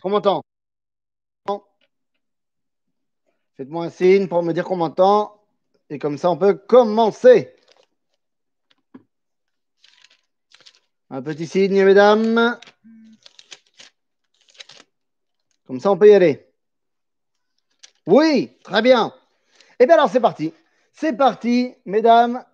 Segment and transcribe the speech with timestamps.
[0.00, 0.42] qu'on m'entend
[3.58, 5.42] Faites-moi un signe pour me dire qu'on m'entend.
[5.90, 7.56] Et comme ça, on peut commencer.
[11.10, 12.56] Un petit signe, mesdames.
[15.66, 16.46] Comme ça, on peut y aller.
[18.06, 19.12] Oui, très bien.
[19.80, 20.54] Eh bien alors, c'est parti.
[20.92, 22.44] C'est parti, mesdames.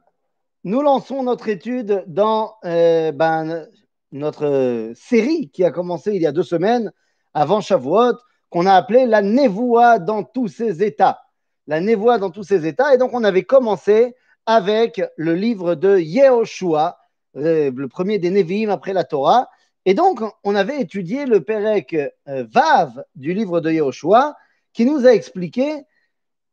[0.65, 3.69] Nous lançons notre étude dans euh, ben,
[4.11, 6.91] notre série qui a commencé il y a deux semaines,
[7.35, 8.15] avant Shavuot,
[8.51, 11.23] qu'on a appelée la névoie dans tous ses états.
[11.67, 12.95] La névoie dans tous ses états.
[12.95, 14.15] Et donc, on avait commencé
[14.47, 16.99] avec le livre de Yehoshua,
[17.37, 19.49] euh, le premier des Nevi'im après la Torah.
[19.87, 24.37] Et donc, on avait étudié le Perek euh, Vav du livre de Yehoshua,
[24.73, 25.83] qui nous a expliqué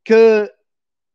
[0.04, 0.52] que,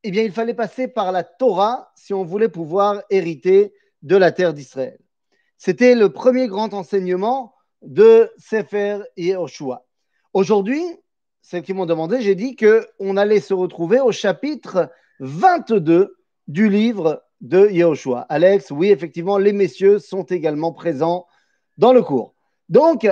[0.04, 4.30] eh bien, il fallait passer par la Torah si on voulait pouvoir hériter de la
[4.30, 4.98] terre d'Israël.
[5.58, 9.84] C'était le premier grand enseignement de Sefer Yehoshua.
[10.32, 10.82] Aujourd'hui,
[11.42, 16.16] celles qui m'ont demandé, j'ai dit qu'on allait se retrouver au chapitre 22
[16.48, 18.26] du livre de Yehoshua.
[18.28, 21.26] Alex, oui, effectivement, les messieurs sont également présents
[21.78, 22.34] dans le cours.
[22.68, 23.06] Donc,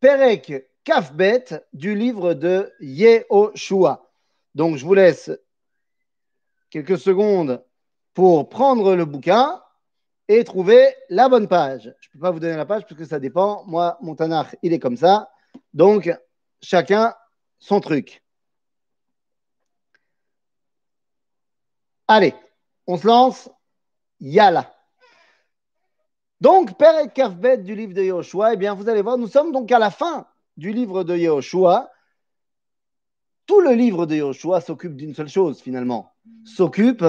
[0.00, 4.10] Perek Kafbet du livre de Yehoshua.
[4.54, 5.30] Donc, je vous laisse
[6.70, 7.64] quelques secondes
[8.14, 9.61] pour prendre le bouquin
[10.28, 11.94] et trouver la bonne page.
[12.00, 13.64] Je ne peux pas vous donner la page parce que ça dépend.
[13.66, 15.30] Moi, mon Tanakh, il est comme ça.
[15.74, 16.10] Donc,
[16.60, 17.14] chacun
[17.58, 18.22] son truc.
[22.08, 22.34] Allez,
[22.86, 23.50] on se lance.
[24.20, 24.72] Yala.
[26.40, 29.52] Donc, Père et Kafbet du livre de Yehoshua, eh bien, vous allez voir, nous sommes
[29.52, 31.90] donc à la fin du livre de Yehoshua.
[33.46, 36.12] Tout le livre de Yehoshua s'occupe d'une seule chose, finalement.
[36.44, 37.04] S'occupe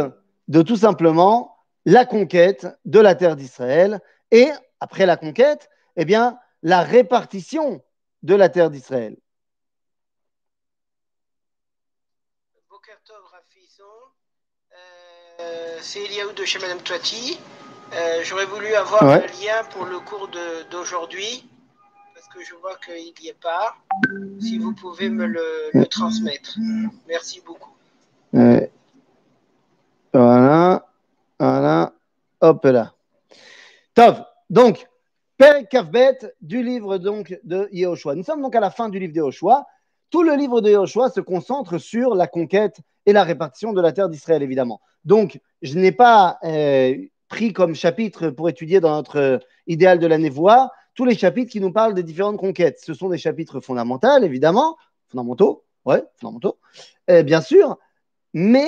[0.47, 1.52] de tout simplement
[1.85, 3.99] la conquête de la terre d'Israël
[4.31, 4.49] et,
[4.79, 7.83] après la conquête, eh bien, la répartition
[8.23, 9.17] de la terre d'Israël.
[15.39, 17.39] Euh, c'est Eliaou de chez Madame Toiti.
[17.93, 20.29] Euh, j'aurais voulu avoir un lien pour le cours
[20.71, 21.47] d'aujourd'hui
[22.13, 23.75] parce que je vois qu'il n'y est pas.
[24.39, 26.57] Si vous pouvez me le, transmettre.
[27.07, 27.75] Merci beaucoup.
[30.13, 30.82] Voilà.
[32.43, 32.93] Hop là.
[33.93, 34.21] Tov.
[34.49, 34.85] Donc,
[35.37, 38.15] Père Kavbet du livre donc de Yehoshua.
[38.15, 39.65] Nous sommes donc à la fin du livre de Yehoshua.
[40.09, 43.93] Tout le livre de Yehoshua se concentre sur la conquête et la répartition de la
[43.93, 44.81] terre d'Israël, évidemment.
[45.05, 46.97] Donc, je n'ai pas euh,
[47.29, 51.61] pris comme chapitre pour étudier dans notre idéal de la névoie tous les chapitres qui
[51.61, 52.81] nous parlent des différentes conquêtes.
[52.83, 54.75] Ce sont des chapitres fondamentaux, évidemment,
[55.07, 56.57] fondamentaux, ouais, fondamentaux,
[57.09, 57.77] euh, bien sûr,
[58.33, 58.67] mais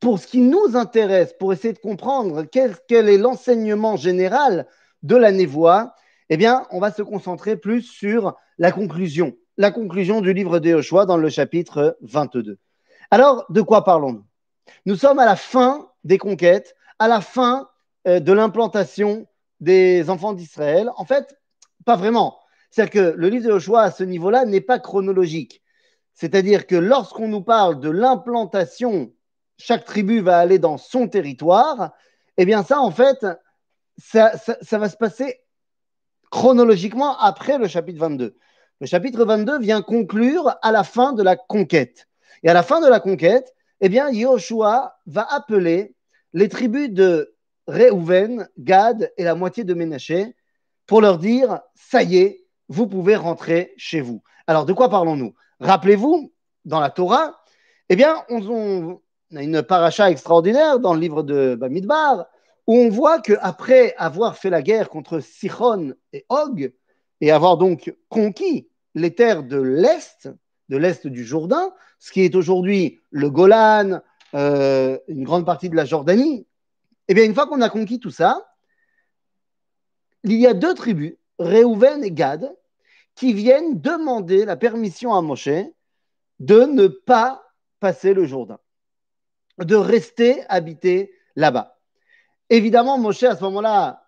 [0.00, 4.66] pour ce qui nous intéresse, pour essayer de comprendre quel, est l'enseignement général
[5.02, 5.94] de la névoie,
[6.28, 10.70] eh bien, on va se concentrer plus sur la conclusion, la conclusion du livre de
[10.70, 12.58] Joshua dans le chapitre 22.
[13.10, 14.24] Alors, de quoi parlons-nous?
[14.86, 17.68] Nous sommes à la fin des conquêtes, à la fin
[18.06, 19.26] euh, de l'implantation
[19.60, 20.90] des enfants d'Israël.
[20.96, 21.36] En fait,
[21.84, 22.38] pas vraiment.
[22.70, 25.62] C'est-à-dire que le livre de Joshua, à ce niveau-là, n'est pas chronologique.
[26.12, 29.12] C'est-à-dire que lorsqu'on nous parle de l'implantation
[29.58, 31.92] chaque tribu va aller dans son territoire,
[32.36, 33.26] eh bien ça, en fait,
[33.98, 34.32] ça,
[34.72, 35.40] va se passer
[36.30, 38.36] chronologiquement après le chapitre 22.
[38.80, 42.06] Le chapitre 22 vient conclure à la fin de la conquête.
[42.44, 45.96] Et à la fin de la conquête, eh bien, Yoshua va appeler
[46.32, 47.34] les tribus de
[47.66, 50.36] Réhouven, Gad et la moitié de Ménaché
[50.86, 54.22] pour leur dire ça y est, vous pouvez rentrer chez vous.
[54.46, 55.34] Alors, de quoi parlons-nous?
[55.60, 56.32] Rappelez-vous,
[56.64, 57.40] dans la Torah,
[57.88, 59.00] eh bien, on,
[59.30, 62.26] une paracha extraordinaire dans le livre de Bamidbar,
[62.66, 66.72] où on voit qu'après avoir fait la guerre contre Sichon et Og,
[67.20, 70.28] et avoir donc conquis les terres de l'Est,
[70.68, 74.00] de l'Est du Jourdain, ce qui est aujourd'hui le Golan,
[74.34, 76.46] euh, une grande partie de la Jordanie,
[77.08, 78.54] eh bien une fois qu'on a conquis tout ça,
[80.24, 82.54] il y a deux tribus, Réhouven et Gad,
[83.14, 85.48] qui viennent demander la permission à Moshe
[86.38, 87.42] de ne pas
[87.80, 88.58] passer le Jourdain
[89.58, 91.78] de rester habité là-bas.
[92.50, 94.04] Évidemment, Moshe, à ce moment-là,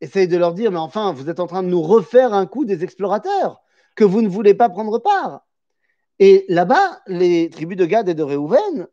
[0.00, 2.64] essaye de leur dire, mais enfin, vous êtes en train de nous refaire un coup
[2.64, 3.62] des explorateurs
[3.94, 5.46] que vous ne voulez pas prendre part.
[6.18, 8.88] Et là-bas, les tribus de Gad et de Réhouven,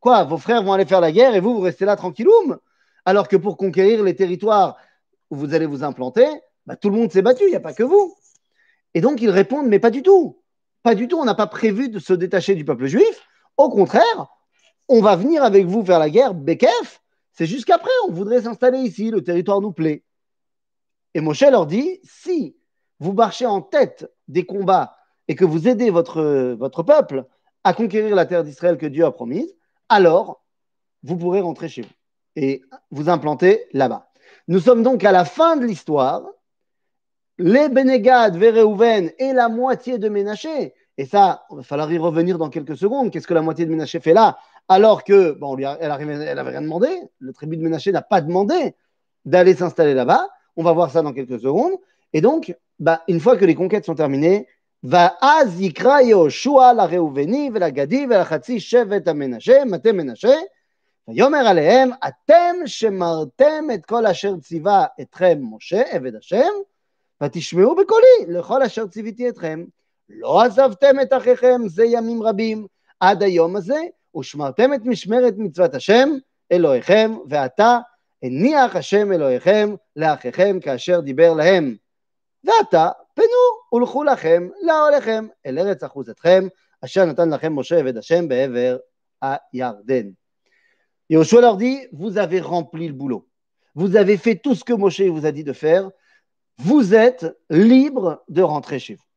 [0.00, 2.58] quoi, vos frères vont aller faire la guerre et vous, vous restez là tranquilloum,
[3.04, 4.76] alors que pour conquérir les territoires
[5.30, 6.26] où vous allez vous implanter,
[6.66, 8.14] bah, tout le monde s'est battu, il n'y a pas que vous.
[8.94, 10.42] Et donc ils répondent, mais pas du tout.
[10.82, 13.21] Pas du tout, on n'a pas prévu de se détacher du peuple juif.
[13.62, 14.26] Au contraire,
[14.88, 17.00] on va venir avec vous faire la guerre, Bekef.
[17.30, 20.02] C'est jusqu'après, on voudrait s'installer ici, le territoire nous plaît.
[21.14, 22.56] Et Moshe leur dit, si
[22.98, 24.96] vous marchez en tête des combats
[25.28, 27.24] et que vous aidez votre, votre peuple
[27.62, 29.54] à conquérir la terre d'Israël que Dieu a promise,
[29.88, 30.42] alors
[31.04, 31.94] vous pourrez rentrer chez vous
[32.34, 34.10] et vous implanter là-bas.
[34.48, 36.24] Nous sommes donc à la fin de l'histoire.
[37.38, 40.74] Les Bénégades, Véréhouven et la moitié de Ménaché.
[40.97, 43.11] Et ça, il va falloir y revenir dans quelques secondes.
[43.11, 44.37] Qu'est-ce que la moitié de Ménaché fait là
[44.67, 46.87] Alors que, bon, elle n'avait rien demandé.
[47.19, 48.75] Le tribu de Ménaché n'a pas demandé
[49.25, 50.27] d'aller s'installer là-bas.
[50.55, 51.73] On va voir ça dans quelques secondes.
[52.13, 54.47] Et donc, bah, une fois que les conquêtes sont terminées,
[54.83, 60.35] va azikra Yoshua la Reuveni, la Gadi, la Chatzi, Shevet Amenaché, Mate Menashe,
[61.07, 66.49] ויאמר עליהם, אתם שמרתם את כל אשר ציווה אתכם משה, עבד השם,
[67.23, 69.63] ותשמעו בקולי לכל אשר ציוויתי אתכם.
[70.12, 72.66] לא עזבתם את אחיכם זה ימים רבים
[73.00, 73.80] עד היום הזה,
[74.18, 76.08] ושמרתם את משמרת מצוות השם
[76.52, 77.78] אלוהיכם, ועתה
[78.22, 81.76] הניח השם אלוהיכם לאחיכם כאשר דיבר להם.
[82.44, 86.46] ועתה פנו ולכו לכם לאוהליכם אל ארץ אחוזתכם,
[86.84, 88.76] אשר נתן לכם משה עבד השם בעבר
[89.22, 90.08] הירדן.
[91.10, 93.28] Yoshua leur dit, vous avez rempli le boulot.
[93.74, 95.90] Vous avez fait tout ce que Moshe vous a dit de faire.
[96.58, 99.11] Vous êtes libre de rentrer chez vous.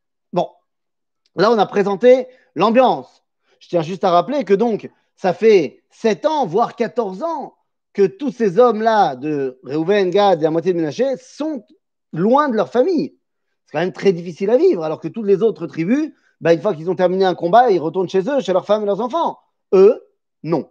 [1.35, 3.23] Là on a présenté l'ambiance.
[3.59, 7.55] Je tiens juste à rappeler que donc, ça fait 7 ans, voire 14 ans,
[7.93, 11.65] que tous ces hommes-là de Reuven, Gad et la moitié de Ménaché sont
[12.11, 13.17] loin de leur famille.
[13.65, 16.11] C'est quand même très difficile à vivre, alors que toutes les autres tribus,
[16.41, 18.83] bah, une fois qu'ils ont terminé un combat, ils retournent chez eux, chez leurs femmes
[18.83, 19.39] et leurs enfants.
[19.73, 20.05] Eux,
[20.43, 20.69] non.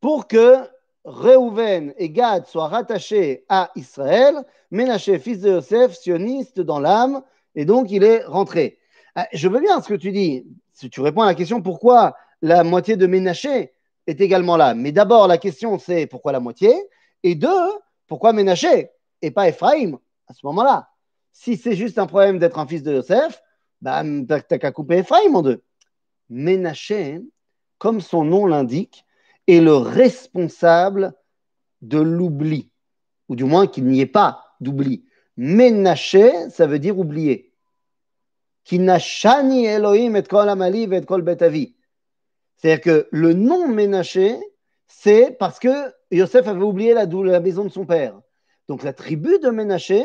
[0.00, 0.56] Pour que
[1.04, 4.34] Reuven et Gad soient rattachés à Israël,
[4.70, 7.22] Ménaché, fils de Yosef, sioniste dans l'âme,
[7.54, 8.78] et donc il est rentré.
[9.14, 10.46] Ah, je veux bien ce que tu dis.
[10.72, 13.72] Si tu réponds à la question pourquoi la moitié de Ménaché
[14.06, 14.74] est également là?
[14.74, 16.72] Mais d'abord, la question c'est pourquoi la moitié?
[17.22, 17.70] Et deux,
[18.06, 18.90] pourquoi Ménaché
[19.22, 19.98] et pas Ephraim
[20.28, 20.88] à ce moment-là?
[21.32, 23.42] Si c'est juste un problème d'être un fils de Yosef,
[23.80, 25.62] bah, t'as qu'à couper Ephraim en deux.
[26.28, 27.20] Ménaché,
[27.78, 29.04] comme son nom l'indique,
[29.46, 31.14] est le responsable
[31.82, 32.70] de l'oubli,
[33.28, 35.04] ou du moins qu'il n'y ait pas d'oubli.
[35.36, 37.52] Ménaché, ça veut dire oublier.
[38.72, 41.74] Elohim et kol amali et kol betavi.
[42.56, 44.36] C'est-à-dire que le nom Ménaché,
[44.86, 48.20] c'est parce que Yosef avait oublié la, la, maison de son père.
[48.68, 50.04] Donc la tribu de Ménaché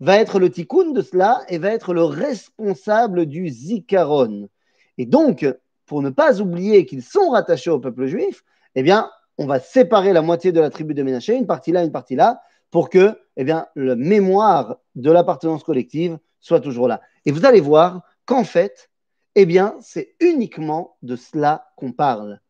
[0.00, 4.48] va être le tikkun de cela et va être le responsable du zikaron.
[4.96, 5.46] Et donc,
[5.86, 8.44] pour ne pas oublier qu'ils sont rattachés au peuple juif,
[8.78, 11.82] eh bien, on va séparer la moitié de la tribu de Ménaché, une partie là,
[11.82, 12.40] une partie là,
[12.70, 13.44] pour que eh
[13.74, 17.00] le mémoire de l'appartenance collective soit toujours là.
[17.24, 18.88] Et vous allez voir qu'en fait,
[19.34, 19.48] eh
[19.80, 22.40] c'est uniquement de cela qu'on parle.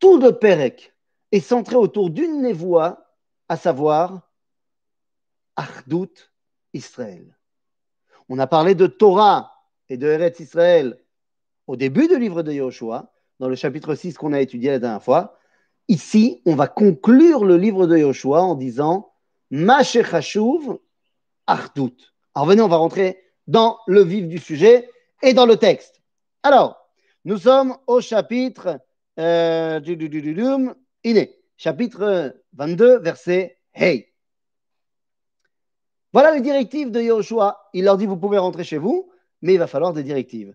[0.00, 0.94] Tout le Pérec
[1.32, 3.06] est centré autour d'une névoie,
[3.48, 4.30] à savoir
[5.56, 6.30] Achdout
[6.74, 7.38] Israël.
[8.28, 9.50] On a parlé de Torah
[9.88, 11.02] et de Eretz Israël
[11.66, 13.10] au début du livre de Yahushua,
[13.40, 15.37] dans le chapitre 6 qu'on a étudié la dernière fois.
[15.88, 19.10] Ici, on va conclure le livre de Yoshua en disant
[19.50, 20.78] Mashechashuv
[21.46, 21.96] Ardout.
[22.34, 24.90] Alors venez, on va rentrer dans le vif du sujet
[25.22, 26.02] et dans le texte.
[26.42, 26.76] Alors,
[27.24, 28.80] nous sommes au chapitre
[29.18, 29.80] euh,
[31.56, 34.08] chapitre 22, verset Hey.
[36.12, 37.70] Voilà les directives de Yoshua.
[37.72, 40.54] Il leur dit Vous pouvez rentrer chez vous, mais il va falloir des directives.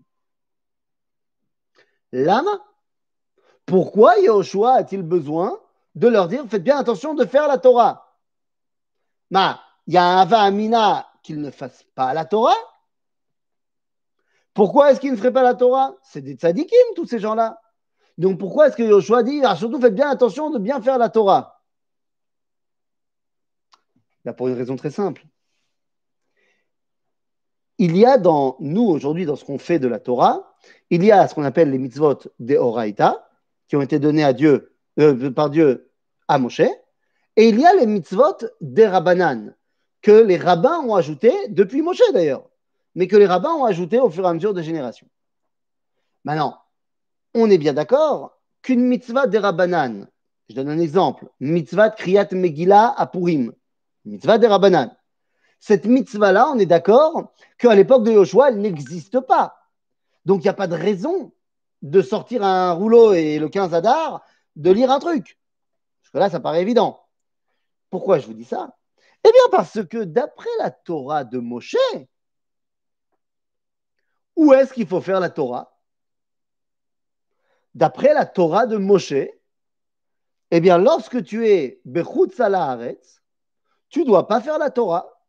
[2.11, 2.59] Lama
[3.65, 5.59] Pourquoi Yahushua a-t-il besoin
[5.95, 8.17] de leur dire faites bien attention de faire la Torah?
[9.29, 12.55] Ma, il y a un Amina qu'il ne fasse pas la Torah
[14.53, 15.95] Pourquoi est-ce qu'il ne ferait pas la Torah?
[16.03, 17.61] C'est des tzadikim, tous ces gens-là.
[18.17, 21.09] Donc pourquoi est-ce que Yahushua dit ah, surtout faites bien attention de bien faire la
[21.09, 21.61] Torah?
[24.25, 25.25] Là, Pour une raison très simple.
[27.77, 30.50] Il y a dans nous aujourd'hui, dans ce qu'on fait de la Torah,
[30.89, 33.29] il y a ce qu'on appelle les mitzvot de Horaïta,
[33.67, 35.89] qui ont été donnés à Dieu, euh, par Dieu
[36.27, 39.55] à Moshe, et il y a les mitzvot des Rabbanan,
[40.01, 42.49] que les rabbins ont ajouté, depuis Moshe d'ailleurs,
[42.95, 45.07] mais que les rabbins ont ajouté au fur et à mesure des générations.
[46.23, 46.57] Maintenant,
[47.33, 50.07] on est bien d'accord qu'une mitzvah des Rabbanan,
[50.49, 53.53] je donne un exemple, mitzvah Kriyat Megillah à Purim,
[54.05, 54.91] mitzvah des Rabbanan,
[55.61, 59.60] cette mitzvah-là, on est d'accord qu'à l'époque de Yoshua, elle n'existe pas.
[60.25, 61.33] Donc, il n'y a pas de raison
[61.81, 64.23] de sortir un rouleau et le 15 Adar,
[64.55, 65.39] de lire un truc.
[66.01, 67.07] Parce que là, ça paraît évident.
[67.89, 68.77] Pourquoi je vous dis ça?
[69.23, 71.75] Eh bien, parce que d'après la Torah de Moshe,
[74.35, 75.77] où est-ce qu'il faut faire la Torah?
[77.75, 79.13] D'après la Torah de Moshe,
[80.51, 82.31] eh bien, lorsque tu es Bechut
[83.89, 85.20] tu ne dois pas faire la Torah.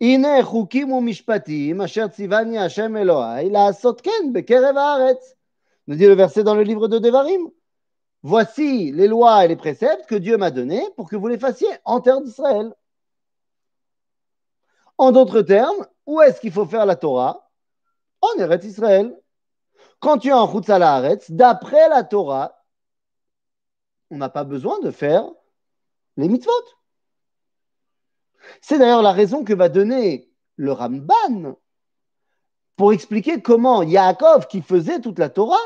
[0.00, 5.34] הנה חוקים ומשפטים אשר ציווני השם אלוהי לעשות כן בקרב הארץ.
[5.88, 7.50] Nous dit le verset dans le livre de Devarim.
[8.22, 11.68] Voici les lois et les préceptes que Dieu m'a donnés pour que vous les fassiez
[11.84, 12.72] en terre d'Israël.
[14.96, 17.50] En d'autres termes, où est-ce qu'il faut faire la Torah
[18.20, 19.18] En Eretz Israël.
[19.98, 22.64] Quand tu es en Chutz Haaretz, d'après la Torah,
[24.10, 25.28] on n'a pas besoin de faire
[26.16, 26.52] les mitzvot.
[28.61, 31.55] C'est d'ailleurs la raison que va donner le Ramban
[32.75, 35.57] pour expliquer comment Yaakov, qui faisait toute la Torah,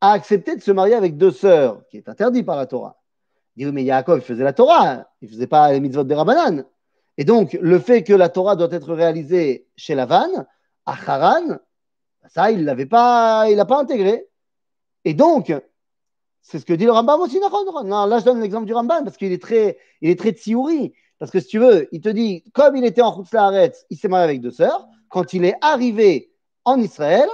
[0.00, 3.00] a accepté de se marier avec deux sœurs, qui est interdit par la Torah.
[3.56, 6.04] Il dit oui, mais Yaakov, il faisait la Torah, il ne faisait pas les mitzvot
[6.04, 6.64] des Rabbanan.
[7.16, 10.46] Et donc, le fait que la Torah doit être réalisée chez Lavan,
[10.86, 11.58] à Haran,
[12.28, 14.26] ça, il l'avait pas, l'a pas intégré.
[15.04, 15.52] Et donc,
[16.42, 17.38] c'est ce que dit le Rambam aussi.
[17.40, 20.92] Non, là, je donne l'exemple du Rambam parce qu'il est très, il très tsiouri.
[21.20, 23.30] Parce que si tu veux, il te dit, comme il était en Chutz
[23.90, 24.88] il s'est marié avec deux sœurs.
[25.10, 26.32] Quand il est arrivé
[26.64, 27.28] en Israël,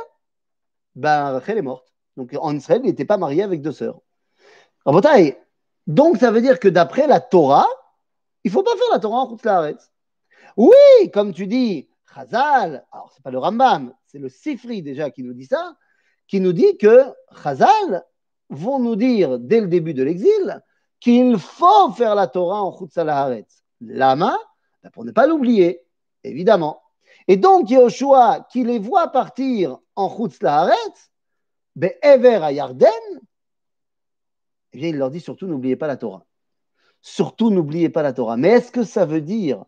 [0.96, 1.94] ben, Rachel est morte.
[2.16, 4.00] Donc en Israël, il n'était pas marié avec deux sœurs.
[5.86, 7.68] Donc ça veut dire que d'après la Torah,
[8.42, 9.90] il ne faut pas faire la Torah en Chutz
[10.56, 15.22] Oui, comme tu dis, Chazal, alors c'est pas le Rambam, c'est le Sifri déjà qui
[15.22, 15.76] nous dit ça,
[16.26, 17.04] qui nous dit que
[17.40, 18.04] Chazal
[18.48, 20.60] vont nous dire dès le début de l'exil
[20.98, 22.96] qu'il faut faire la Torah en Chutz
[23.80, 24.38] Lama,
[24.82, 25.82] ben, pour ne pas l'oublier,
[26.24, 26.82] évidemment.
[27.28, 31.10] Et donc, Yehoshua, qui les voit partir en Chutz Laharetz,
[31.74, 32.88] ben, Ever à Yarden,
[34.72, 36.24] eh bien, il leur dit surtout n'oubliez pas la Torah.
[37.00, 38.36] Surtout n'oubliez pas la Torah.
[38.36, 39.64] Mais est-ce que ça veut dire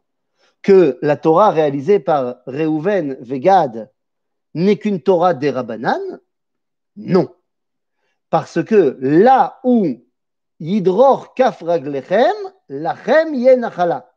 [0.61, 3.91] que la Torah réalisée par Reuven Vegad
[4.55, 6.21] n'est qu'une Torah des Rabbanan?
[6.97, 7.29] Non.
[8.29, 9.87] Parce que là où
[10.61, 12.37] Yidror Kaf Raglechem,
[12.69, 14.11] Lachem Yenachala.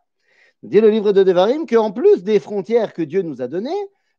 [0.63, 3.70] Dit le livre de Devarim qu'en plus des frontières que Dieu nous a données,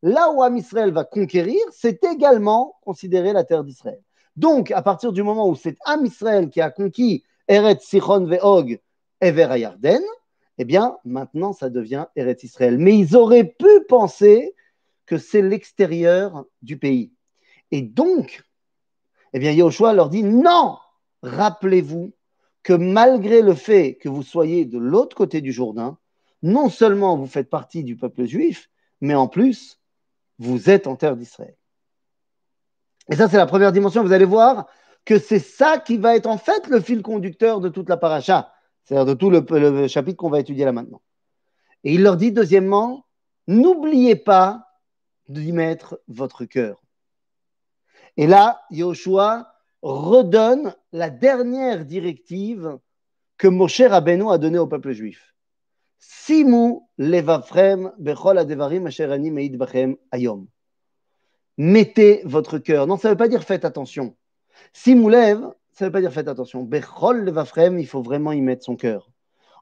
[0.01, 4.01] là où Am Israël va conquérir, c'est également considéré la terre d'Israël.
[4.35, 8.79] Donc, à partir du moment où c'est Am Israël qui a conquis Eretz Sichon Ve'og
[9.21, 10.01] Ever Ayarden,
[10.57, 12.77] eh bien, maintenant, ça devient Eretz Israël.
[12.77, 14.53] Mais ils auraient pu penser
[15.05, 17.13] que c'est l'extérieur du pays.
[17.71, 18.43] Et donc,
[19.33, 20.77] eh bien, Yahushua leur dit non,
[21.21, 22.11] rappelez-vous
[22.63, 25.97] que malgré le fait que vous soyez de l'autre côté du Jourdain,
[26.41, 28.69] non seulement vous faites partie du peuple juif,
[29.01, 29.81] mais en plus,
[30.39, 31.55] vous êtes en terre d'Israël.
[33.09, 34.03] Et ça, c'est la première dimension.
[34.03, 34.67] Vous allez voir
[35.05, 38.53] que c'est ça qui va être en fait le fil conducteur de toute la paracha,
[38.83, 41.01] c'est-à-dire de tout le, chapitre qu'on va étudier là maintenant.
[41.83, 43.05] Et il leur dit, deuxièmement,
[43.47, 44.67] n'oubliez pas
[45.27, 46.81] d'y mettre votre cœur.
[48.15, 49.52] Et là, Yoshua
[49.83, 52.79] redonne la dernière directive
[53.37, 55.35] que Moshe Rabbeinu a donnée au peuple juif.
[55.99, 60.47] Simu levafrem bechol adevarim asherani meid bachem ayom.
[61.57, 62.87] Mettez votre cœur.
[62.87, 64.15] Non, ça ne veut pas dire faites attention.
[64.71, 65.41] Simu lev,
[65.73, 66.63] ça ne veut pas dire faites attention.
[66.63, 69.11] Bechol levafrem, il faut vraiment y mettre son cœur.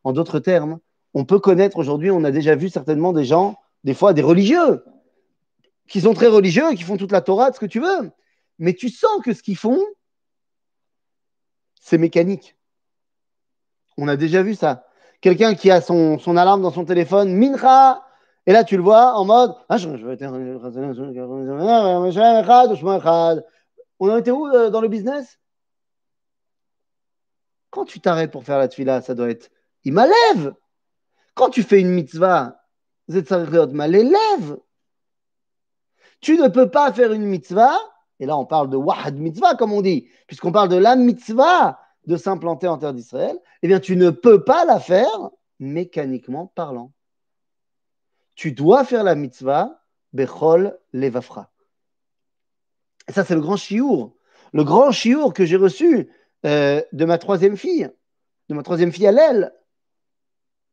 [0.04, 0.80] En d'autres termes,
[1.14, 4.84] on peut connaître aujourd'hui, on a déjà vu certainement des gens, des fois des religieux,
[5.88, 8.12] qui sont très religieux, qui font toute la Torah, ce que tu veux.
[8.60, 9.84] Mais tu sens que ce qu'ils font,
[11.82, 12.56] c'est mécanique.
[13.98, 14.88] On a déjà vu ça.
[15.20, 18.02] Quelqu'un qui a son, son, alarme dans son téléphone, Mincha,
[18.48, 19.54] et là tu le vois en mode
[24.00, 25.38] On en était où euh, dans le business?
[27.70, 29.52] Quand tu t'arrêtes pour faire la tefila, ça doit être
[29.84, 30.54] il m'allève.
[31.34, 32.62] Quand tu fais une mitzvah,
[33.08, 34.58] m'allève.
[36.20, 37.78] Tu ne peux pas faire une mitzvah
[38.22, 41.80] et là on parle de wahad mitzvah, comme on dit, puisqu'on parle de la mitzvah
[42.06, 46.94] de s'implanter en terre d'Israël, eh bien tu ne peux pas la faire mécaniquement parlant.
[48.36, 51.52] Tu dois faire la mitzvah bechol levafra.
[53.10, 54.16] Ça, c'est le grand chiour.
[54.54, 56.12] Le grand chiour que j'ai reçu
[56.46, 57.90] euh, de ma troisième fille,
[58.50, 59.54] de ma troisième fille à l'aile.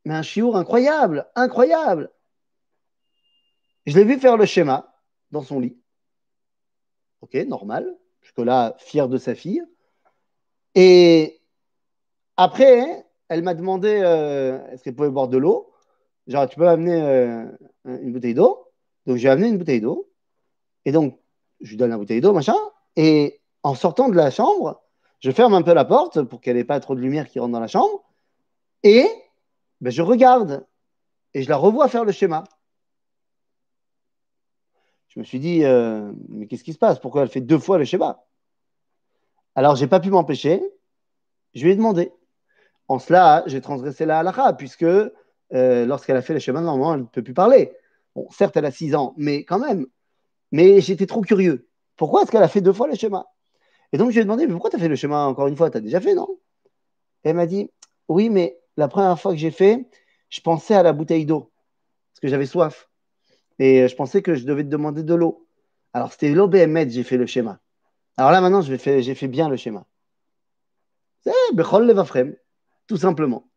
[0.04, 2.10] Mais un chiour incroyable, incroyable.
[3.86, 4.94] Je l'ai vu faire le schéma
[5.30, 5.78] dans son lit.
[7.20, 7.96] Ok, normal.
[8.22, 9.62] Jusque-là, fier de sa fille.
[10.74, 11.40] Et
[12.36, 15.72] après, elle m'a demandé euh, est-ce qu'elle pouvait boire de l'eau?
[16.26, 17.46] genre, tu peux amener euh,
[17.84, 18.66] une bouteille d'eau?
[19.06, 20.10] Donc, j'ai amené une bouteille d'eau.
[20.84, 21.18] Et donc,
[21.60, 22.56] je lui donne la bouteille d'eau, machin.
[22.96, 24.82] Et en sortant de la chambre,
[25.20, 27.52] je ferme un peu la porte pour qu'elle n'ait pas trop de lumière qui rentre
[27.52, 28.04] dans la chambre.
[28.82, 29.06] Et
[29.80, 30.66] ben, je regarde
[31.34, 32.44] et je la revois faire le schéma.
[35.08, 36.98] Je me suis dit, euh, mais qu'est-ce qui se passe?
[36.98, 38.24] Pourquoi elle fait deux fois le schéma?
[39.54, 40.62] Alors, je n'ai pas pu m'empêcher.
[41.54, 42.12] Je lui ai demandé.
[42.88, 45.10] En cela, j'ai transgressé la halakha, puisque euh,
[45.52, 47.72] lorsqu'elle a fait le schéma, normalement, elle ne peut plus parler.
[48.14, 49.86] Bon, certes, elle a six ans, mais quand même.
[50.52, 51.68] Mais j'étais trop curieux.
[51.96, 53.26] Pourquoi est-ce qu'elle a fait deux fois le schéma?
[53.92, 55.56] Et donc, je lui ai demandé, mais pourquoi tu as fait le schéma encore une
[55.56, 55.70] fois?
[55.70, 56.38] Tu as déjà fait, non?
[57.22, 57.70] Elle m'a dit,
[58.08, 59.88] oui, mais la première fois que j'ai fait,
[60.30, 61.50] je pensais à la bouteille d'eau,
[62.12, 62.87] parce que j'avais soif.
[63.58, 65.46] Et euh, je pensais que je devais te demander de l'eau.
[65.92, 67.60] Alors, c'était l'OBMED, j'ai fait le schéma.
[68.16, 69.86] Alors là, maintenant, j'ai fait, bien le schéma.
[71.22, 72.34] C'est Bechol Levafrem,
[72.86, 73.48] tout simplement.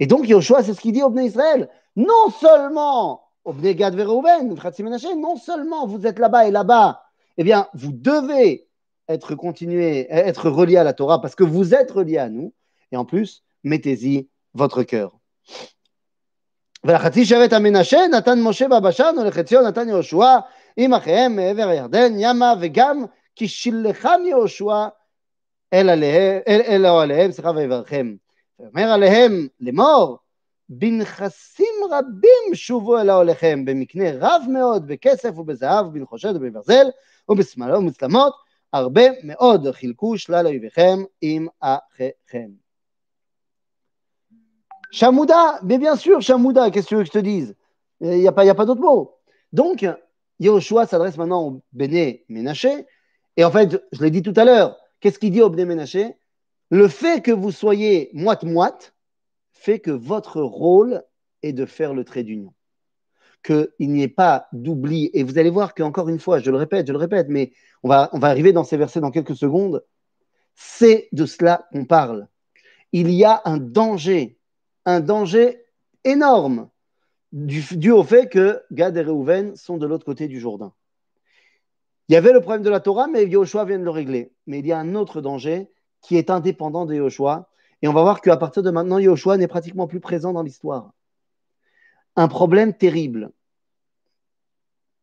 [0.00, 1.68] Et donc, Yoshua, c'est ce qu'il dit au Bnei Israël.
[1.96, 7.02] Non seulement au Bnei Gad non seulement vous êtes là-bas et là-bas,
[7.38, 8.68] eh bien, vous devez
[9.08, 12.52] être continué, être relié à la Torah parce que vous êtes relié à nous.
[12.92, 15.18] Et en plus, mettez-y votre cœur.
[16.84, 20.36] ולחצי שבט המנשה נתן משה בבשן ולחציו נתן יהושע
[20.76, 23.04] עם אחיהם מעבר הירדן ימה וגם
[23.36, 24.88] כי שילחם יהושע
[25.72, 28.14] אל, אל, אל אוהליהם, סליחה ויברכם.
[28.58, 30.18] ואומר עליהם לאמור
[30.68, 36.86] בנכסים רבים שובו אל אוהליכם במקנה רב מאוד בכסף ובזהב ובנחושת ובברזל
[37.28, 38.34] ובשמאלות ומצלמות
[38.72, 42.67] הרבה מאוד חילקו שלל אויביכם עם אחיכם.
[44.90, 47.54] Chamouda, mais bien sûr, Chamouda, qu'est-ce que tu veux que je te dise?
[48.00, 49.16] Il n'y a pas, a pas d'autre mot.
[49.52, 49.86] Donc,
[50.40, 52.86] Yehoshua s'adresse maintenant au Béné Ménaché.
[53.36, 56.16] Et en fait, je l'ai dit tout à l'heure, qu'est-ce qu'il dit au Béné Ménaché
[56.70, 58.94] Le fait que vous soyez moite-moite
[59.52, 61.02] fait que votre rôle
[61.42, 62.54] est de faire le trait d'union.
[63.42, 65.10] Qu'il n'y ait pas d'oubli.
[65.12, 67.88] Et vous allez voir qu'encore une fois, je le répète, je le répète, mais on
[67.88, 69.84] va, on va arriver dans ces versets dans quelques secondes.
[70.54, 72.28] C'est de cela qu'on parle.
[72.92, 74.37] Il y a un danger
[74.88, 75.66] un danger
[76.04, 76.70] énorme
[77.32, 80.72] dû, au fait que Gad et Reuven sont de l'autre côté du Jourdain.
[82.08, 84.32] Il y avait le problème de la Torah, mais Yoshua vient de le régler.
[84.46, 85.70] Mais il y a un autre danger
[86.00, 87.50] qui est indépendant de Yoshua.
[87.82, 90.94] Et on va voir qu'à partir de maintenant, Yoshua n'est pratiquement plus présent dans l'histoire.
[92.16, 93.30] Un problème terrible.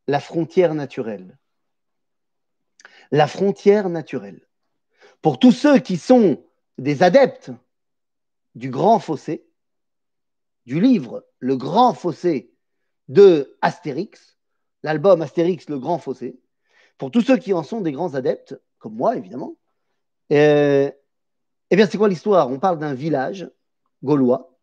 [0.08, 1.38] La frontière naturelle.
[3.12, 4.48] La frontière naturelle.
[5.22, 6.44] Pour tous ceux qui sont
[6.80, 7.52] des adeptes
[8.56, 9.45] du grand fossé,
[10.66, 12.52] du livre Le Grand Fossé
[13.08, 14.38] de Astérix,
[14.84, 16.40] l'album Astérix, Le Grand Fossé,
[16.98, 19.58] pour tous ceux qui en sont des grands adeptes, comme moi évidemment,
[20.32, 20.90] euh,
[21.70, 22.50] eh bien c'est quoi l'histoire?
[22.50, 23.50] On parle d'un village
[24.04, 24.58] gaulois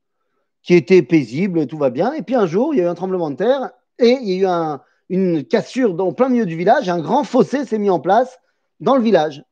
[0.62, 2.95] qui était paisible, tout va bien, et puis un jour il y a eu un
[2.95, 4.77] tremblement de terre et il y a
[5.09, 8.38] eu une cassure dans plein milieu du village, un grand fossé s'est mis en place
[8.81, 9.45] dans le village.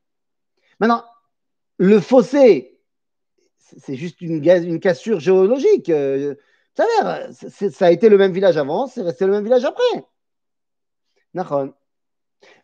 [0.79, 1.03] Maintenant,
[1.77, 2.70] le fossé
[3.77, 5.89] c'est juste une, une, cassure géologique.
[5.89, 6.35] Euh,
[6.75, 6.85] ça,
[7.31, 10.05] ça a été le même village avant, c'est resté le même village après.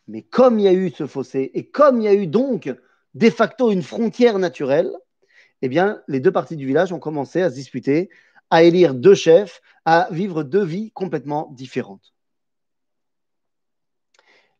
[0.08, 2.74] Mais comme il y a eu ce fossé et comme il y a eu donc
[3.14, 4.92] de facto une frontière naturelle,
[5.62, 8.10] eh bien, les deux parties du village ont commencé à se disputer,
[8.50, 12.14] à élire deux chefs, à vivre deux vies complètement différentes.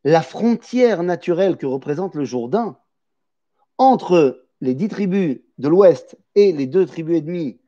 [0.04, 2.80] La frontière naturelle que représente le Jourdain
[3.78, 7.60] entre les dix tribus de l'ouest et les deux tribus et demi,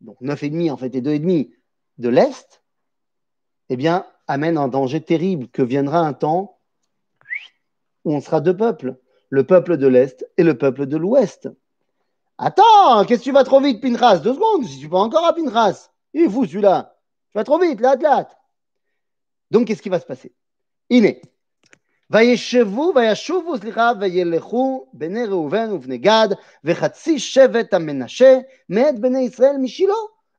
[0.00, 1.52] donc neuf et demi en fait et deux et demi
[1.98, 2.62] de l'est,
[3.70, 6.58] eh bien, amène un danger terrible que viendra un temps
[8.04, 8.96] où on sera deux peuples,
[9.30, 11.48] le peuple de l'est et le peuple de l'ouest.
[12.38, 15.34] Attends, qu'est-ce que tu vas trop vite, Pinchas Deux secondes, si tu vas encore à
[15.34, 15.90] Pinchas.
[16.14, 16.96] Il est fou celui-là.
[17.32, 18.28] Tu vas trop vite, là, là.
[19.50, 20.32] Donc, qu'est-ce qui va se passer?
[20.88, 21.20] Iné.
[22.10, 26.28] וישבו, וישובו, סליחה, וילכו בני ראובן ובני גד,
[26.64, 29.94] וחצי שבט המנשה, מאת בני ישראל משילה,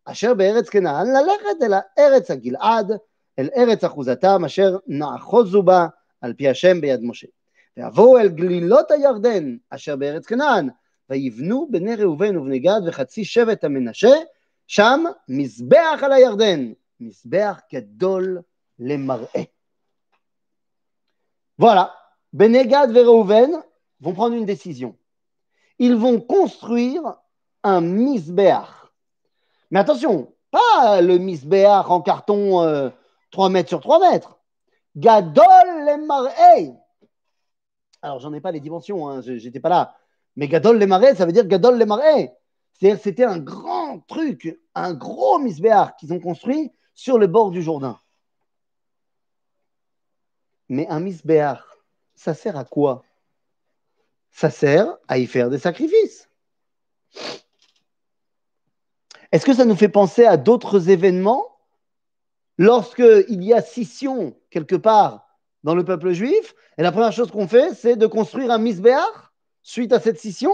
[0.06, 2.92] אשר בארץ כנען, ללכת אל הארץ הגלעד,
[3.40, 5.88] אל ארץ אחוזתם, אשר נאחוזו בה,
[6.22, 7.28] על פי השם ביד משה.
[7.78, 10.70] ויבואו אל גלילות הירדן, אשר בארץ כנען,
[11.10, 14.14] ויבנו בני ראובן ובני גד וחצי שבט המנשה,
[14.68, 18.42] שם מזבח על הירדן, מזבח גדול
[18.80, 19.44] למראה.
[21.60, 21.94] Voilà,
[22.32, 23.62] Benegad et Reuven
[24.00, 24.96] vont prendre une décision.
[25.78, 27.18] Ils vont construire
[27.64, 28.70] un misbéach.
[29.70, 32.92] Mais attention, pas le misbéach en carton
[33.32, 34.40] 3 euh, mètres sur 3 mètres.
[34.96, 36.72] Gadol le
[38.02, 39.98] Alors, j'en ai pas les dimensions, hein, j'étais pas là.
[40.38, 41.86] Mais Gadol le ça veut dire Gadol le
[42.72, 47.62] C'est-à-dire c'était un grand truc, un gros misbéach qu'ils ont construit sur le bord du
[47.62, 48.00] Jourdain.
[50.70, 51.64] Mais un misbéach,
[52.16, 53.04] ça sert à quoi?
[54.32, 56.30] Ça sert à y faire des sacrifices.
[59.32, 61.46] Est-ce que ça nous fait penser à d'autres événements?
[62.58, 65.28] Lorsqu'il y a scission quelque part
[65.64, 69.32] dans le peuple juif Et la première chose qu'on fait, c'est de construire un misbéach
[69.62, 70.54] suite à cette scission?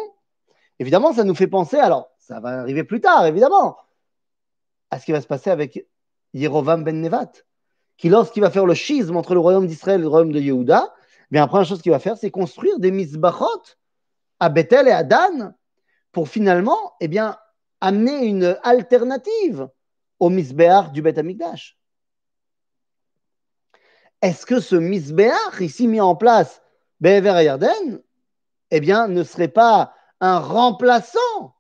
[0.80, 3.78] Évidemment, ça nous fait penser, alors ça va arriver plus tard, évidemment,
[4.92, 5.88] à ce qui va se passer avec
[6.34, 7.32] Yerovam ben Nevat,
[7.98, 10.94] qui lorsqu'il va faire le schisme entre le royaume d'Israël et le royaume de Yehuda,
[11.32, 13.64] bien la première chose qu'il va faire, c'est construire des misbachot
[14.40, 15.56] à Bethel et à Dan
[16.12, 17.38] pour finalement, eh bien,
[17.82, 19.70] amener une alternative
[20.20, 21.78] au misbéach du Beth Amikdash.
[24.22, 26.62] Est-ce que ce misbéach, ici mis en place,
[27.00, 28.02] Be'ever Yarden,
[28.72, 31.56] eh bien, ne serait pas un remplaçant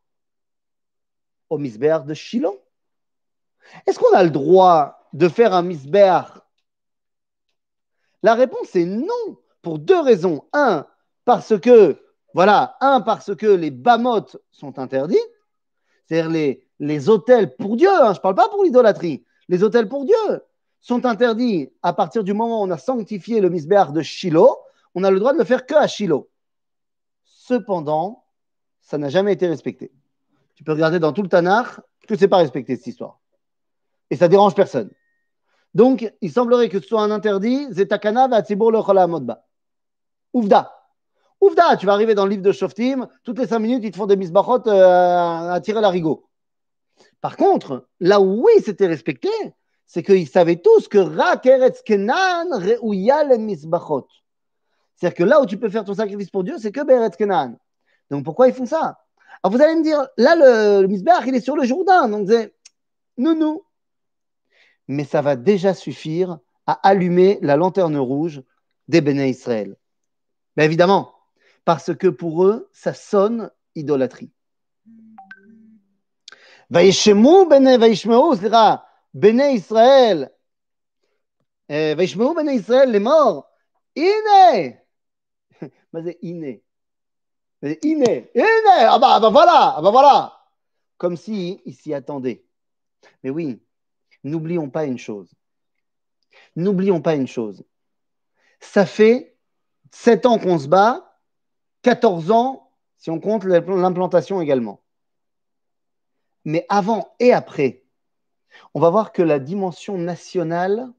[1.49, 2.63] au misbéach de Shiloh
[3.85, 6.27] Est-ce qu'on a le droit de faire un misbéach
[8.21, 10.43] La réponse est non, pour deux raisons.
[10.51, 10.85] Un,
[11.23, 11.97] parce que,
[12.33, 15.25] voilà, un, parce que les bamotes sont interdits,
[16.05, 19.87] c'est-à-dire les, les hôtels pour Dieu, hein, je ne parle pas pour l'idolâtrie, les hôtels
[19.87, 20.41] pour Dieu
[20.81, 24.57] sont interdits à partir du moment où on a sanctifié le misbéach de Shiloh,
[24.95, 26.29] on a le droit de le faire que Shiloh.
[27.23, 28.25] Cependant,
[28.81, 29.93] ça n'a jamais été respecté.
[30.55, 33.19] Tu peux regarder dans tout le Tanakh que ce n'est pas respecté cette histoire.
[34.09, 34.91] Et ça dérange personne.
[35.75, 39.45] Donc, il semblerait que ce soit un interdit, Zetakana va le modba.
[40.33, 40.71] Ouvda.
[41.41, 43.97] Ouvda, tu vas arriver dans le livre de Shoftim, toutes les cinq minutes, ils te
[43.97, 46.29] font des misbachot euh, à tirer l'arigot.
[47.19, 49.29] Par contre, là où oui, c'était respecté,
[49.85, 51.47] c'est qu'ils savaient tous que Rak
[51.85, 54.07] Kenan misbachot.
[54.95, 57.57] C'est-à-dire que là où tu peux faire ton sacrifice pour Dieu, c'est que Beretz Kenan.
[58.09, 58.97] Donc pourquoi ils font ça?
[59.43, 62.55] Alors vous allez me dire, là le, le il est sur le Jourdain, donc c'est
[63.17, 63.61] nous, nous
[64.87, 68.43] mais ça va déjà suffire à allumer la lanterne rouge
[68.87, 69.75] des Béné Israël.
[70.55, 71.13] Ben, évidemment,
[71.65, 74.31] parce que pour eux, ça sonne idolâtrie.
[79.13, 80.31] Béné Israël,
[81.69, 83.49] eh, Vaishmeu Béné Israël, les morts,
[83.95, 84.79] Iné
[85.93, 86.63] Mais c'est Iné.
[87.61, 90.33] Iné, Iné, ah bah, voilà, ah bah voilà.
[90.97, 92.45] Comme si ils s'y attendaient.
[93.23, 93.61] Mais oui,
[94.25, 95.33] n'oublions pas une chose.
[96.55, 97.63] N'oublions pas une chose.
[98.59, 99.37] Ça fait
[99.91, 101.17] 7 ans qu'on se bat,
[101.83, 104.81] 14 ans si on compte l'implantation également.
[106.43, 107.83] Mais avant et après,
[108.73, 110.91] on va voir que la dimension nationale,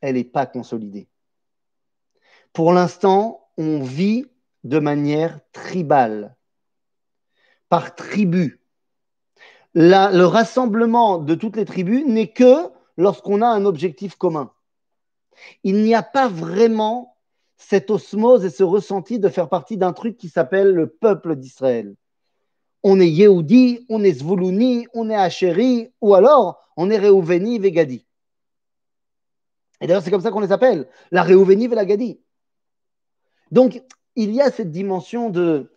[0.00, 1.08] elle n'est pas consolidée.
[2.52, 4.26] Pour l'instant, on vit
[4.64, 6.36] de manière tribale,
[7.68, 8.57] par tribu.
[9.74, 14.52] Le rassemblement de toutes les tribus n'est que lorsqu'on a un objectif commun.
[15.62, 17.16] Il n'y a pas vraiment
[17.56, 21.94] cette osmose et ce ressenti de faire partie d'un truc qui s'appelle le peuple d'Israël.
[22.82, 28.06] On est Yehudi, on est Zvoulouni, on est Hachéri, ou alors on est Réouveni, Vegadi.
[29.80, 32.20] Et d'ailleurs, c'est comme ça qu'on les appelle, la Réouveni et la Gadi.
[33.50, 33.82] Donc,
[34.16, 35.72] il y a cette dimension de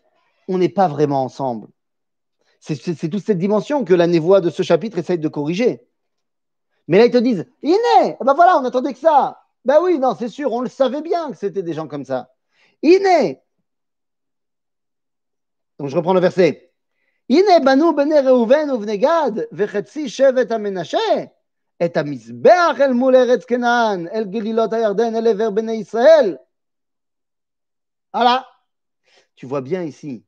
[0.47, 1.67] on n'est pas vraiment ensemble.
[2.60, 5.86] C'est toute cette dimension que la névoie de ce chapitre essaye de corriger.
[6.88, 9.42] Mais là, ils te disent Iné, ben voilà, on attendait que ça.
[9.64, 12.32] Ben oui, non, c'est sûr, on le savait bien que c'était des gens comme ça.
[12.82, 13.42] Iné.
[15.78, 16.72] Donc je reprends le verset.
[17.28, 20.94] Iné banu bene Reuven uvne Gad, vechetzi shevet amenashe,
[21.80, 26.36] et המזבח el מול ארץ כנען, אל גלילות הירדן, אל עבר בני ישראל.
[28.14, 28.46] Voilà.
[29.34, 30.24] Tu vois bien ici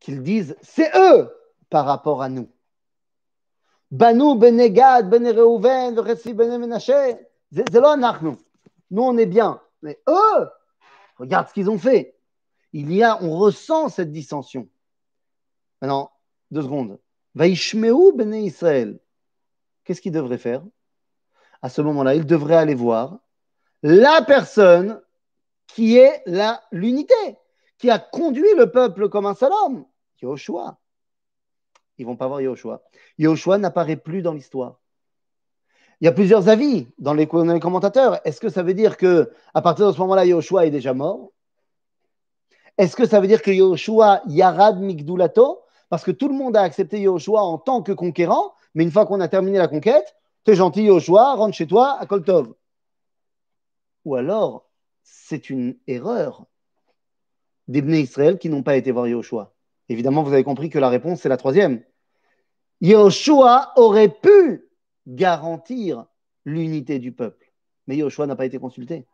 [0.00, 1.30] qu'ils disent c'est eux
[1.71, 2.47] par rapport à nous.
[3.89, 6.33] Banu benegad ben ben c'est
[8.21, 8.37] nous.
[8.91, 10.49] Nous on est bien, mais eux,
[11.17, 12.15] regarde ce qu'ils ont fait.
[12.73, 14.69] Il y a, on ressent cette dissension.
[15.81, 16.11] Maintenant,
[16.51, 16.99] deux secondes.
[17.35, 18.99] Vaishmeu ben Israël.
[19.83, 20.63] Qu'est-ce qu'ils devraient faire?
[21.61, 23.19] À ce moment-là, ils devraient aller voir
[23.81, 25.01] la personne
[25.67, 26.23] qui est
[26.71, 27.37] l'unité,
[27.77, 29.85] qui a conduit le peuple comme un seul homme,
[30.21, 30.80] Yoshua.
[32.01, 32.81] Ils vont pas voir Yoshua.
[33.19, 34.79] Yoshua n'apparaît plus dans l'histoire.
[35.99, 38.19] Il y a plusieurs avis dans les, commentateurs.
[38.25, 41.31] Est-ce que ça veut dire que à partir de ce moment-là, Yoshua est déjà mort?
[42.79, 45.61] Est-ce que ça veut dire que Yoshua yarad migdulato?
[45.89, 49.05] Parce que tout le monde a accepté Yoshua en tant que conquérant, mais une fois
[49.05, 52.51] qu'on a terminé la conquête, t'es gentil Yoshua, rentre chez toi à Koltov.
[54.05, 54.71] Ou alors,
[55.03, 56.47] c'est une erreur
[57.67, 59.53] des Israël qui n'ont pas été voir Yahushua.
[59.87, 61.83] Évidemment, vous avez compris que la réponse, c'est la troisième.
[62.81, 64.67] Yahushua aurait pu
[65.07, 66.05] garantir
[66.45, 67.53] l'unité du peuple.
[67.87, 69.05] Mais Yoshua n'a pas été consulté.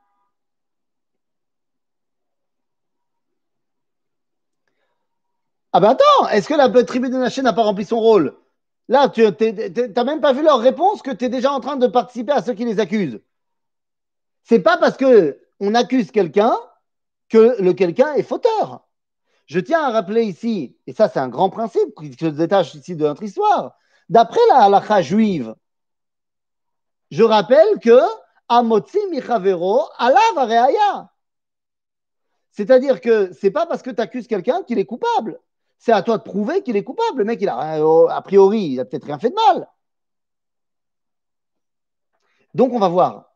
[5.73, 8.37] Ah ben attends, est-ce que la tribu de Naché n'a pas rempli son rôle?
[8.87, 11.87] Là, tu n'as même pas vu leur réponse que tu es déjà en train de
[11.87, 13.19] participer à ceux qui les accusent.
[14.43, 16.55] C'est pas parce que on accuse quelqu'un
[17.29, 18.86] que le quelqu'un est fauteur.
[19.47, 22.95] Je tiens à rappeler ici, et ça c'est un grand principe qui se détache ici
[22.95, 23.75] de notre histoire,
[24.09, 25.55] d'après la halakha juive,
[27.11, 27.99] je rappelle que
[28.49, 29.83] Amotzi Michavero
[32.51, 35.39] C'est-à-dire que c'est pas parce que tu accuses quelqu'un qu'il est coupable.
[35.77, 37.19] C'est à toi de prouver qu'il est coupable.
[37.19, 39.67] Le mec, a, euh, a priori, il a peut-être rien fait de mal.
[42.53, 43.31] Donc, on va voir.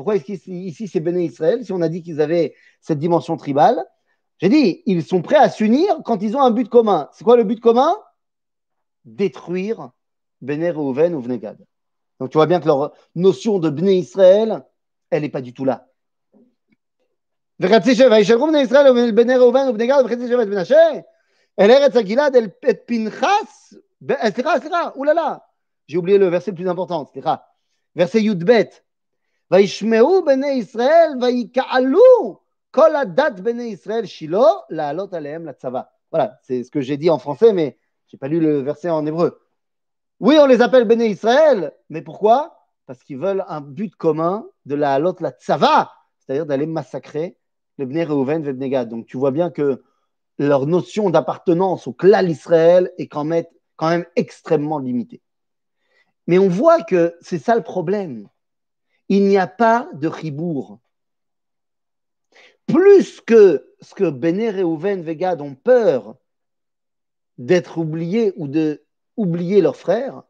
[0.00, 3.84] Pourquoi est-ce qu'ici c'est Béné Israël si on a dit qu'ils avaient cette dimension tribale?
[4.38, 7.10] J'ai dit, ils sont prêts à s'unir quand ils ont un but commun.
[7.12, 7.98] C'est quoi le but commun?
[9.04, 9.90] Détruire
[10.40, 11.58] Béné Reuven ou Vnegad.
[12.18, 14.64] Donc tu vois bien que leur notion de Béné Israël,
[15.10, 15.86] elle n'est pas du tout là.
[17.58, 17.66] J'ai
[25.98, 27.12] oublié le verset le plus important,
[27.94, 28.70] verset Yudbet.
[29.51, 32.39] וישמעו בני ישראל ויקעלו
[32.71, 35.81] כל הדת בני ישראל שילה לעלות עליהם לצבא.
[36.11, 39.05] Voilà, c'est ce que j'ai dit en français, mais j'ai pas lu le verset en
[39.05, 39.41] hébreu.
[40.21, 44.75] Oui, on les appelle Béné Israël, mais pourquoi Parce qu'ils veulent un but commun de
[44.75, 47.37] la halot la tzava, c'est-à-dire d'aller massacrer
[47.77, 48.89] le Bnei Reuven et Bnei Gad.
[48.89, 49.83] Donc tu vois bien que
[50.37, 53.43] leur notion d'appartenance au clan Israël est quand même,
[53.75, 55.21] quand même extrêmement limitée.
[56.27, 58.29] Mais on voit que c'est ça le problème.
[59.10, 60.78] Il n'y a pas de ribourg.
[62.66, 66.16] Plus que ce que Bnei Reuven et Gad ont peur
[67.36, 68.84] d'être oubliés ou de
[69.16, 70.22] oublier leurs frères,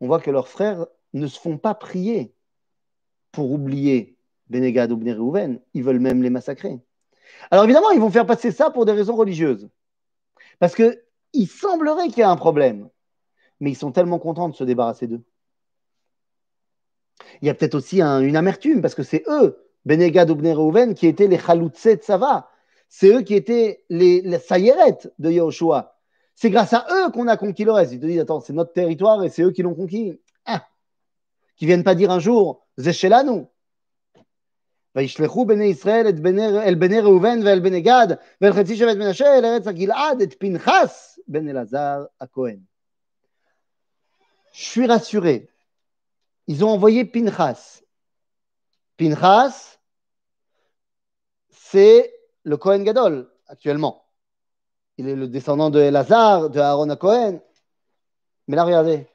[0.00, 2.32] on voit que leurs frères ne se font pas prier
[3.32, 4.16] pour oublier
[4.48, 5.16] Bénégad ou Bné
[5.74, 6.78] ils veulent même les massacrer.
[7.50, 9.68] Alors évidemment, ils vont faire passer ça pour des raisons religieuses.
[10.60, 12.88] Parce qu'il semblerait qu'il y ait un problème.
[13.58, 15.24] Mais ils sont tellement contents de se débarrasser d'eux
[17.41, 21.07] Il y a peut-être aussi une amertume, parce que c'est eux, Bénégad ou Bné qui
[21.07, 22.49] étaient les Chaloutse de Sava.
[22.87, 24.37] C'est eux qui étaient les, les
[25.19, 25.95] de Yahushua.
[26.35, 27.91] C'est grâce à eux qu'on a conquis le reste.
[27.93, 30.19] Ils te disent, attends, c'est notre territoire et c'est eux qui l'ont conquis.
[30.45, 30.65] Ah.
[31.55, 33.47] Qui viennent pas dire un jour, nous.
[34.95, 38.07] וישלחו בני ישראל את בני, אל בני ראובן ואל בני גד
[38.41, 42.57] ואל חצי שבט מנשה אל ארץ הגלעד את פנחס בן אלעזר הכהן.
[44.51, 45.47] Je suis rassuré.
[46.46, 47.80] ils ont envoyé Pinchas.
[48.96, 49.78] Pinchas,
[51.50, 54.04] c'est le Cohen Gadol actuellement.
[54.98, 57.40] Il est le descendant de Elazar, de Aaron à Cohen.
[58.46, 59.06] Mais là, regardez.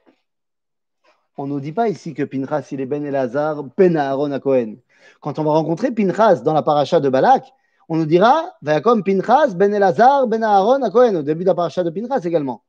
[1.36, 4.40] On ne nous dit pas ici que Pinchas, il est Ben Elazar, Ben Aaron à
[4.40, 4.76] Cohen.
[5.20, 7.46] Quand on va rencontrer Pinchas dans la paracha de Balak,
[7.88, 11.54] on nous dira comme Pinchas, Ben Elazar, Ben Aaron, à Cohen, au début de la
[11.54, 12.62] paracha de Pinchas également.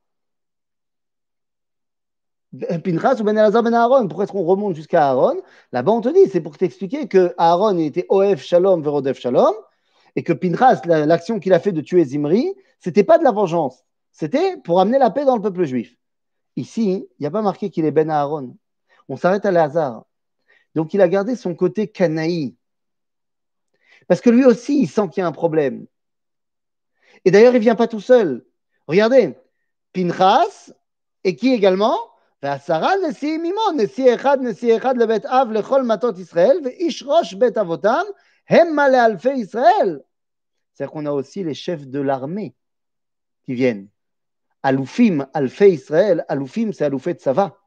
[2.84, 5.42] Pinchas ou Ben Ben Aaron, pourquoi est-ce qu'on remonte jusqu'à Aaron?
[5.72, 9.54] Là-bas, on te dit, c'est pour t'expliquer que Aaron était Oef Shalom, Verodef Shalom,
[10.18, 13.86] et que Pinchas, l'action qu'il a fait de tuer Zimri, c'était pas de la vengeance,
[14.12, 15.96] c'était pour amener la paix dans le peuple juif.
[16.58, 18.58] Ici, il n'y a pas marqué qu'il est Ben Aaron.
[19.08, 20.04] On s'arrête à Lazare.
[20.76, 22.56] Donc il a gardé son côté canaï.
[24.08, 25.86] Parce que lui aussi, il sent qu'il y a un problème.
[27.24, 28.46] Et d'ailleurs, il ne vient pas tout seul.
[28.88, 29.36] Regardez,
[29.94, 30.74] Pinchas,
[31.24, 31.96] et qui également?
[40.74, 42.56] C'est-à-dire qu'on a aussi les chefs de l'armée
[43.46, 43.90] qui viennent.
[44.64, 46.26] Aloufim, Alfe Israël.
[46.28, 47.58] Aloufim, c'est Aloufet Sava.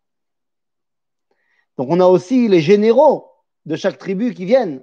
[1.77, 3.31] Donc on a aussi les généraux
[3.67, 4.83] de chaque tribu qui viennent.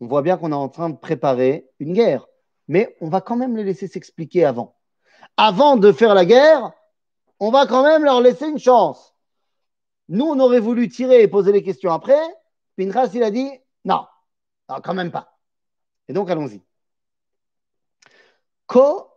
[0.00, 2.26] On voit bien qu'on est en train de préparer une guerre.
[2.66, 4.76] Mais on va quand même les laisser s'expliquer avant.
[5.36, 6.72] Avant de faire la guerre,
[7.40, 9.14] on va quand même leur laisser une chance.
[10.09, 12.21] Nous, on aurait voulu tirer et poser les questions après.
[12.75, 13.49] Pinchas, il a dit
[13.85, 14.05] non,
[14.69, 15.37] non quand même pas.
[16.07, 16.61] Et donc, allons-y.
[18.65, 19.09] Ko,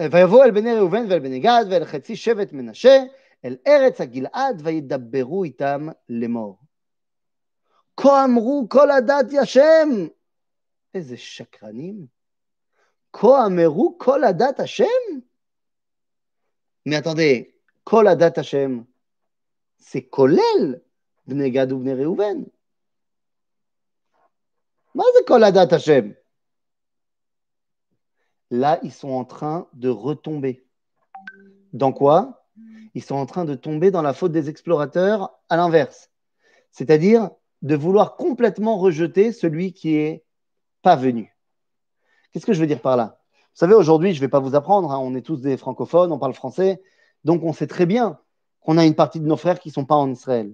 [0.00, 3.02] ויבוא אל בני ראובן ואל בני גד ואל חצי שבט מנשה
[3.44, 6.58] אל ארץ הגלעד וידברו איתם לאמור.
[7.96, 9.88] כה אמרו כל הדת השם.
[10.94, 12.06] איזה שקרנים.
[13.12, 14.84] כה אמרו כל הדת השם?
[16.88, 17.44] Mais attendez,
[17.84, 18.80] כל הדת השם,
[19.79, 20.81] c'est Kolel,
[21.27, 22.15] Bne ou
[24.95, 26.15] Mais c'est Koladat Hashem.
[28.49, 30.65] Là, ils sont en train de retomber.
[31.73, 32.45] Dans quoi?
[32.93, 36.09] Ils sont en train de tomber dans la faute des explorateurs à l'inverse.
[36.71, 37.29] C'est-à-dire
[37.61, 40.23] de vouloir complètement rejeter celui qui est
[40.81, 41.35] pas venu.
[42.31, 43.19] Qu'est-ce que je veux dire par là?
[43.33, 46.11] Vous savez, aujourd'hui, je ne vais pas vous apprendre, hein, on est tous des francophones,
[46.11, 46.81] on parle français,
[47.23, 48.19] donc on sait très bien
[48.67, 50.53] qu'on a une partie de nos frères qui ne sont pas en Israël.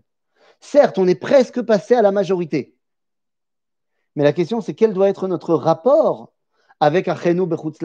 [0.60, 2.78] Certes, on est presque passé à la majorité.
[4.16, 6.32] Mais la question, c'est quel doit être notre rapport
[6.80, 7.80] avec Achenu Bechutz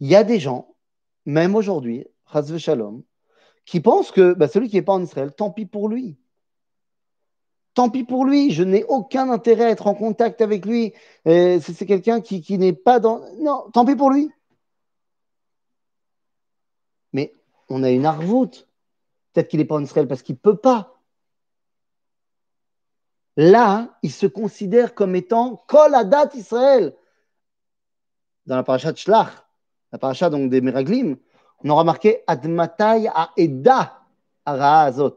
[0.00, 0.74] Il y a des gens,
[1.26, 2.08] même aujourd'hui,
[3.64, 6.18] qui pensent que bah, celui qui n'est pas en Israël, tant pis pour lui.
[7.74, 10.92] Tant pis pour lui, je n'ai aucun intérêt à être en contact avec lui.
[11.24, 13.20] C'est quelqu'un qui n'est pas dans...
[13.38, 14.32] Non, tant pis pour lui.
[17.12, 17.34] Mais
[17.70, 18.68] on a une arvoute.
[19.32, 21.00] Peut-être qu'il n'est pas en Israël parce qu'il ne peut pas.
[23.36, 26.94] Là, il se considère comme étant Kol Adat Israël.
[28.46, 29.30] Dans la paracha de Shlach,
[29.92, 31.16] la paracha donc des Meraglim,
[31.62, 34.02] on aura marqué Admatai a Eda
[34.44, 35.16] Azot.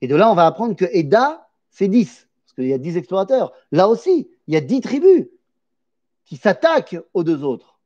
[0.00, 2.28] Et de là, on va apprendre que Eda, c'est 10.
[2.44, 3.52] Parce qu'il y a 10 explorateurs.
[3.72, 5.26] Là aussi, il y a 10 tribus
[6.24, 7.80] qui s'attaquent aux deux autres.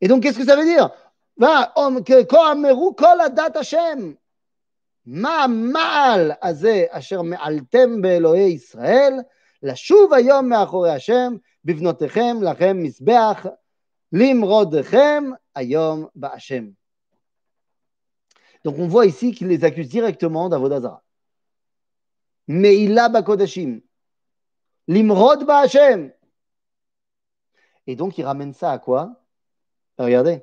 [0.00, 0.90] Et donc, qu'est-ce que ça veut dire?
[1.38, 4.14] Kol Adat Hashem.
[5.10, 9.14] מה המעל הזה אשר מעלתם באלוהי ישראל,
[9.62, 13.46] לשוב היום מאחורי השם, בבנותיכם לכם מזבח,
[14.12, 15.24] למרודכם
[15.54, 16.64] היום בהשם.
[18.64, 21.02] Donc on voit ici qu'il les accuse directement d'Avodazara.
[22.48, 23.80] Meila Bakodashim.
[24.88, 26.12] Limrod Ba'Hashem.
[27.86, 29.22] Et donc il ramène ça à quoi
[29.98, 30.42] Regardez.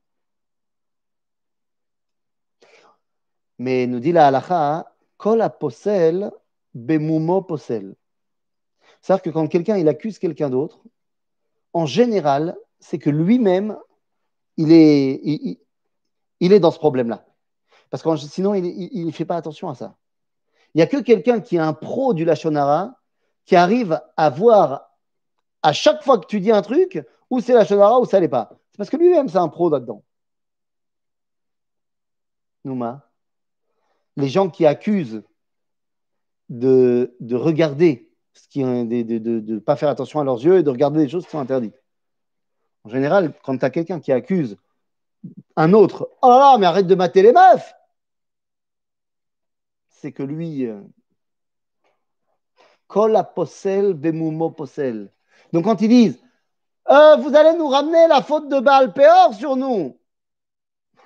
[3.61, 6.31] Mais nous dit la halacha, kol posel
[6.73, 7.95] bemumo posel.
[8.99, 10.81] C'est-à-dire que quand quelqu'un il accuse quelqu'un d'autre,
[11.71, 13.77] en général, c'est que lui-même,
[14.57, 17.23] il est, dans ce problème-là.
[17.91, 19.95] Parce que sinon, il ne fait pas attention à ça.
[20.73, 22.95] Il n'y a que quelqu'un qui est un pro du Lachonara
[23.45, 24.89] qui arrive à voir
[25.61, 28.49] à chaque fois que tu dis un truc, où c'est Lachonara ou ça l'est pas.
[28.71, 30.03] C'est parce que lui-même, c'est un pro là-dedans.
[32.63, 33.10] Nouma
[34.17, 35.23] les gens qui accusent
[36.49, 38.11] de, regarder
[38.55, 41.39] de ne pas faire attention à leurs yeux et de regarder des choses qui sont
[41.39, 41.81] interdites.
[42.83, 44.57] En général, quand tu as quelqu'un qui accuse
[45.55, 47.73] un autre, oh là là, mais arrête de mater les meufs,
[49.89, 50.67] c'est que lui,
[52.87, 55.11] kol euh, posel bemumo posel.
[55.53, 56.19] Donc quand ils disent,
[56.89, 59.99] euh, vous allez nous ramener la faute de Baal Peor sur nous,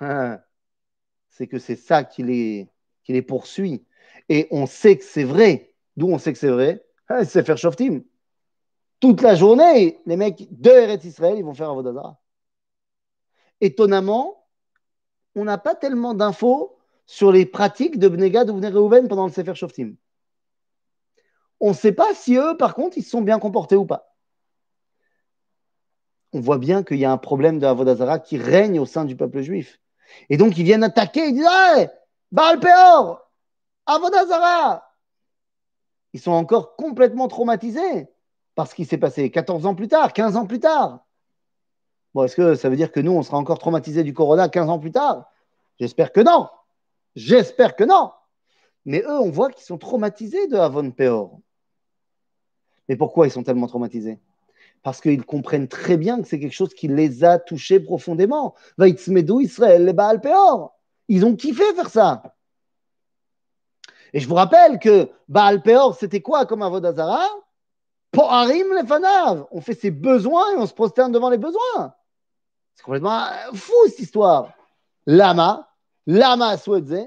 [1.28, 2.70] c'est que c'est ça qui les,
[3.06, 3.86] qui les poursuit.
[4.28, 5.72] Et on sait que c'est vrai.
[5.96, 6.84] D'où on sait que c'est vrai?
[7.08, 8.02] Hein, C'est faire Shoftim.
[8.98, 12.20] Toute la journée, les mecs de Eretz Israël, ils vont faire Avodazara.
[13.60, 14.44] Étonnamment,
[15.36, 18.60] on n'a pas tellement d'infos sur les pratiques de Bnegad ou
[19.08, 19.94] pendant le Sefer Shoftim.
[21.60, 24.16] On ne sait pas si eux, par contre, ils se sont bien comportés ou pas.
[26.32, 29.14] On voit bien qu'il y a un problème de Avodazara qui règne au sein du
[29.16, 29.80] peuple juif.
[30.28, 31.86] Et donc, ils viennent attaquer, ils disent ah,
[32.32, 33.30] Baal Peor,
[33.86, 34.82] Avodazara.
[36.12, 38.08] Ils sont encore complètement traumatisés
[38.54, 41.04] parce qu'il s'est passé 14 ans plus tard, 15 ans plus tard.
[42.14, 44.70] Bon, est-ce que ça veut dire que nous, on sera encore traumatisés du corona 15
[44.70, 45.30] ans plus tard?
[45.78, 46.48] J'espère que non.
[47.14, 48.10] J'espère que non.
[48.86, 51.38] Mais eux, on voit qu'ils sont traumatisés de Avon Peor.
[52.88, 54.18] Mais pourquoi ils sont tellement traumatisés?
[54.82, 58.54] Parce qu'ils comprennent très bien que c'est quelque chose qui les a touchés profondément.
[58.78, 60.75] Vaïtsmedou Israël, les Baal Peor.
[61.08, 62.22] Ils ont kiffé faire ça.
[64.12, 67.26] Et je vous rappelle que Baal Peor, c'était quoi comme Avodazara
[68.12, 69.46] Poharim lefanav.
[69.50, 71.94] On fait ses besoins et on se prosterne devant les besoins.
[72.74, 74.52] C'est complètement fou cette histoire.
[75.06, 75.68] Lama,
[76.06, 77.06] Lama Swedze.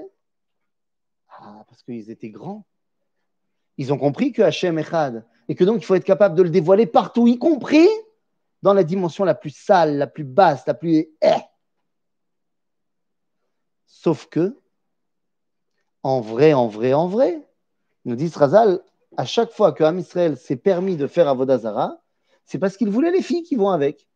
[1.29, 2.65] Ah, parce qu'ils étaient grands.
[3.77, 6.49] Ils ont compris que Hachem Echad et que donc il faut être capable de le
[6.49, 7.87] dévoiler partout, y compris
[8.61, 11.07] dans la dimension la plus sale, la plus basse, la plus.
[11.21, 11.29] Eh,
[13.89, 14.55] Sauf que,
[16.03, 17.45] en vrai, en vrai, en vrai,
[18.05, 18.81] nous dit Razal,
[19.17, 19.83] à chaque fois que
[20.35, 21.99] s'est permis de faire Avodazara,
[22.45, 24.07] C'est parce qu'il voulait les filles qui vont avec.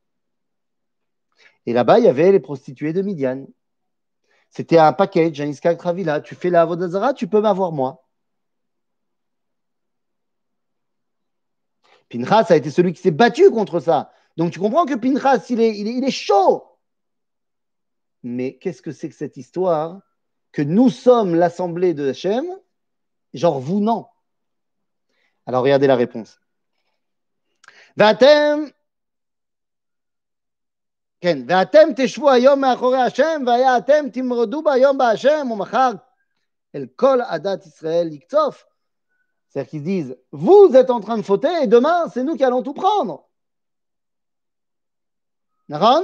[1.66, 3.48] Et là-bas, il y avait les prostituées de Midian.
[4.50, 6.22] C'était un package, un Iskak Travila.
[6.22, 8.06] Tu fais la Vodazara, tu peux m'avoir moi.
[12.10, 14.12] Pinchas a été celui qui s'est battu contre ça.
[14.38, 16.64] Donc tu comprends que Pinchas, il est, chaud
[18.23, 20.01] Mais qu'est-ce que c'est que cette histoire
[20.53, 22.47] Que nous sommes l'assemblée de Hachem,
[23.35, 24.07] genre vous non.
[25.47, 26.39] Alors regardez la réponse.
[27.97, 28.65] ואתם,
[31.21, 35.91] כן, ואתם תשבו היום מאחורי השם, והיה אתם תמרדו ביום בהשם, ומחר
[36.75, 38.65] אל כל עדת ישראל יקצוף.
[39.49, 42.63] C'est-à-dire qu'ils disent, vous êtes en train de fauter et demain, c'est nous qui allons
[42.63, 43.29] tout prendre.
[45.69, 46.03] Naran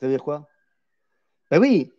[0.00, 0.48] Ça veut dire quoi
[1.50, 1.90] Ben oui.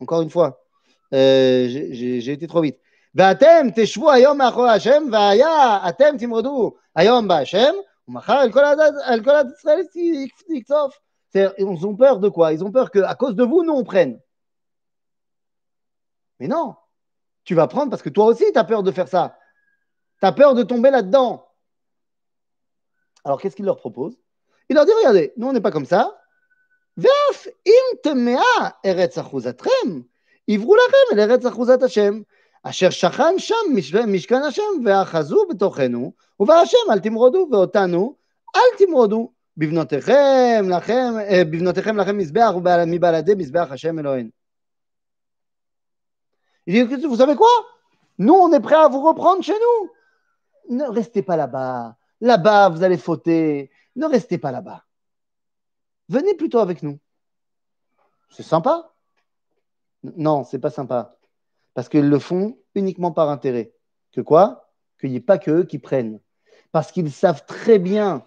[0.00, 0.60] Encore une fois,
[1.14, 2.78] euh, j'ai été trop vite.
[3.14, 7.74] ואתם תשבו היום מאחורי השם, והיה אתם תמרדו היום בהשם,
[8.08, 9.80] ומחר אל כל עדת ישראל
[10.48, 10.98] יקצוף.
[11.58, 14.18] Ils ont peur de quoi Ils ont peur qu'à cause de vous, nous, on prenne.
[16.40, 16.74] Mais non,
[17.44, 19.38] tu vas prendre parce que toi aussi, tu as peur de faire ça.
[20.20, 21.46] Tu as peur de tomber là-dedans.
[23.24, 24.14] Alors, qu'est-ce qu'il leur propose
[24.68, 26.12] Il leur dit, regardez, nous, on n'est pas comme ça.
[26.98, 30.00] ואף אם טמאה ארץ אחוזתכם,
[30.48, 32.20] עברו לכם אל ארץ אחוזת השם,
[32.62, 33.54] אשר שכן שם
[34.06, 38.14] משכן השם, ואחזו בתוכנו, ובהשם אל תמרודו, ואותנו
[38.56, 39.32] אל תמרודו.
[39.56, 41.14] בבנותיכם לכם,
[41.50, 44.30] בבנותיכם לכם מזבח ומבלעדי מזבח השם אלוהינו.
[46.66, 47.48] Il dit, vous savez quoi
[48.18, 50.76] Nous, on est prêts à vous reprendre chez nous.
[50.76, 51.94] Ne restez pas là-bas.
[52.21, 53.71] Là-bas, vous allez fauter.
[53.95, 54.85] Ne restez pas là-bas.
[56.09, 56.99] Venez plutôt avec nous.
[58.29, 58.93] C'est sympa.
[60.03, 61.17] Non, c'est pas sympa.
[61.73, 63.73] Parce qu'ils le font uniquement par intérêt.
[64.11, 64.71] Que quoi?
[64.99, 66.19] Qu'il n'y ait pas qu'eux qui prennent.
[66.71, 68.25] Parce qu'ils savent très bien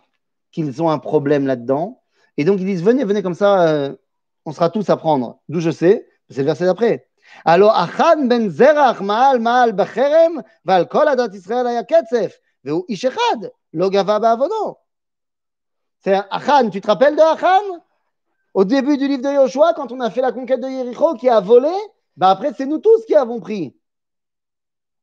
[0.51, 2.03] qu'ils ont un problème là-dedans.
[2.37, 3.97] Et donc ils disent venez, venez comme ça, euh,
[4.45, 5.41] on sera tous à prendre.
[5.49, 7.09] D'où je sais, c'est le verset d'après.
[7.45, 9.75] Alors, Achan ben Zerach, Maal, Maal,
[10.65, 11.85] Val Kol Adat Israël,
[12.65, 13.53] Veu Ishechad.
[13.75, 14.39] Logava
[15.99, 17.85] C'est Achan, tu te rappelles de Achan?
[18.55, 21.29] Au début du livre de Yoshua, quand on a fait la conquête de Jéricho, qui
[21.29, 21.72] a volé,
[22.16, 23.77] bah après c'est nous tous qui avons pris.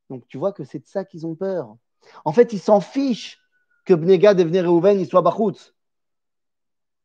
[0.09, 1.75] Donc tu vois que c'est de ça qu'ils ont peur.
[2.23, 3.39] En fait, ils s'en fichent
[3.83, 5.73] que Bnega devenait Reuven, il soit Bachout.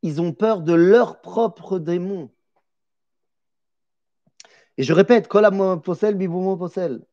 [0.02, 2.30] Ils ont peur de leurs propres démons.
[4.76, 7.04] Et je répète, Kolam Posel, Biboumo Posel.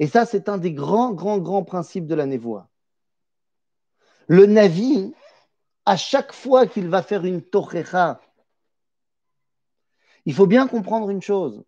[0.00, 2.68] Et ça, c'est un des grands, grands, grands principes de la névoie.
[4.28, 5.12] Le Navi,
[5.84, 8.20] à chaque fois qu'il va faire une Tochecha,
[10.24, 11.62] il faut bien comprendre une chose.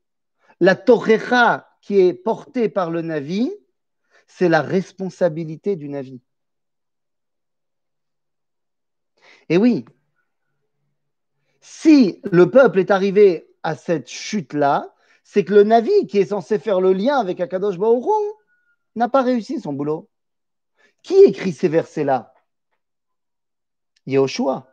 [0.61, 3.53] La Tochecha qui est portée par le Navi,
[4.27, 6.21] c'est la responsabilité du Navi.
[9.49, 9.85] Et oui,
[11.61, 16.59] si le peuple est arrivé à cette chute-là, c'est que le Navi, qui est censé
[16.59, 18.07] faire le lien avec Akadosh Baruch
[18.95, 20.09] n'a pas réussi son boulot.
[21.03, 22.33] Qui écrit ces versets-là?
[24.07, 24.67] Yahushua.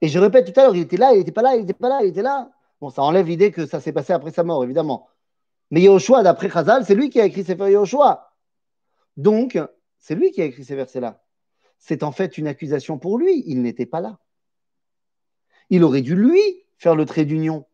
[0.00, 1.72] Et je répète tout à l'heure, il était là, il n'était pas là, il n'était
[1.72, 2.50] pas là, il était là.
[2.80, 5.08] Bon, ça enlève l'idée que ça s'est passé après sa mort, évidemment.
[5.70, 8.32] Mais Yahushua, d'après Chazal, c'est lui qui a écrit ces versets Yahushua.
[9.16, 9.58] Donc,
[9.98, 11.22] c'est lui qui a écrit ces versets-là
[11.78, 13.42] c'est en fait une accusation pour lui.
[13.46, 14.18] Il n'était pas là.
[15.70, 16.40] Il aurait dû, lui,
[16.78, 17.66] faire le trait d'union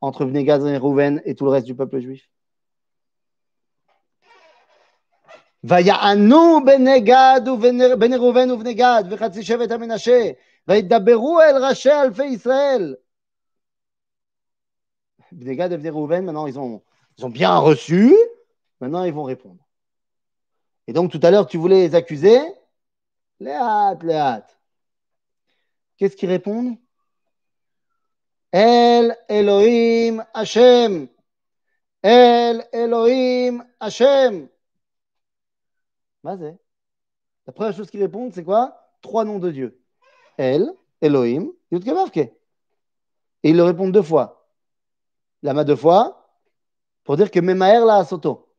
[0.00, 2.28] entre Vnegad et Rouven et tout le reste du peuple juif.
[5.65, 10.31] ויענו בנגד ובן ראובן ובנגד וחצי שבט המנשה
[10.67, 12.95] וידברו אל ראשי אלפי ישראל.
[15.31, 16.83] Bnegad et Rouven, maintenant ils ont,
[17.17, 18.13] ils ont bien reçu,
[18.81, 19.65] maintenant ils vont répondre.
[20.87, 22.39] Et donc tout à l'heure tu voulais les accuser,
[23.39, 24.45] Léat, Léat.
[25.97, 26.75] Qu'est-ce qu'ils répondent
[28.51, 31.07] El Elohim Hashem.
[32.03, 34.49] El Elohim Hashem.
[37.46, 38.90] La première chose qu'ils répondent, c'est quoi?
[39.02, 39.80] Trois noms de Dieu.
[40.36, 42.16] El, Elohim, Yudkevavke.
[42.16, 44.48] Et ils le répondent deux fois.
[45.42, 46.28] La main deux fois,
[47.04, 48.52] pour dire que Memaer la Soto.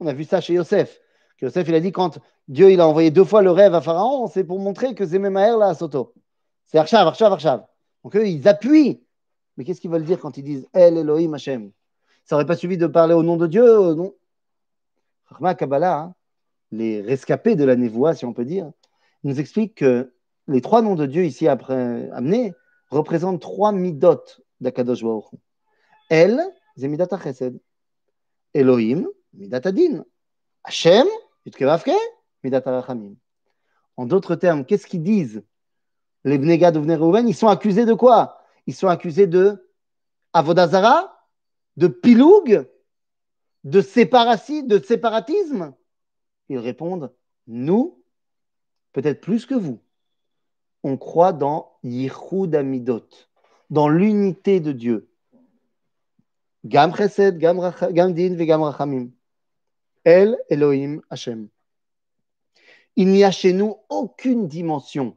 [0.00, 1.00] On a vu ça chez Yosef.
[1.40, 2.18] Yosef, il a dit quand
[2.48, 5.18] Dieu il a envoyé deux fois le rêve à Pharaon, c'est pour montrer que c'est
[5.18, 6.14] Memaher là à Soto.
[6.66, 7.64] C'est Arshav, Arshav, Arshav.
[8.02, 9.04] Donc eux, ils appuient.
[9.56, 11.70] Mais qu'est-ce qu'ils veulent dire quand ils disent El Elohim Hashem?
[12.24, 14.14] Ça n'aurait pas suffi de parler au nom de Dieu non
[15.26, 16.14] Rahma Kabbalah, hein,
[16.70, 18.70] les rescapés de la névoie, si on peut dire,
[19.24, 20.12] nous expliquent que
[20.46, 22.52] les trois noms de Dieu ici amenés
[22.90, 24.22] représentent trois midot
[24.60, 25.04] d'Akadosh
[26.10, 26.40] El,
[26.76, 27.58] c'est Midat Chesed.
[28.54, 30.04] Elohim, Midat Adin.
[30.64, 31.06] Hashem,
[32.44, 33.14] Midat Rachamim.
[33.96, 35.42] En d'autres termes, qu'est-ce qu'ils disent
[36.24, 38.38] les Bnegad ou Ils sont accusés de quoi?
[38.66, 39.68] Ils sont accusés de
[40.32, 41.26] Avodazara,
[41.76, 42.66] de Piloug,
[43.64, 43.80] de
[44.62, 45.74] de séparatisme?
[46.48, 47.12] Ils répondent
[47.46, 48.02] Nous,
[48.92, 49.80] peut-être plus que vous,
[50.82, 53.08] on croit dans Yichud Amidot,
[53.70, 55.10] dans l'unité de Dieu.
[56.64, 59.10] Gam Chesed, Gam, Din, Gam Rachamim.
[60.04, 61.48] El Elohim Hashem.
[62.96, 65.16] Il n'y a chez nous aucune dimension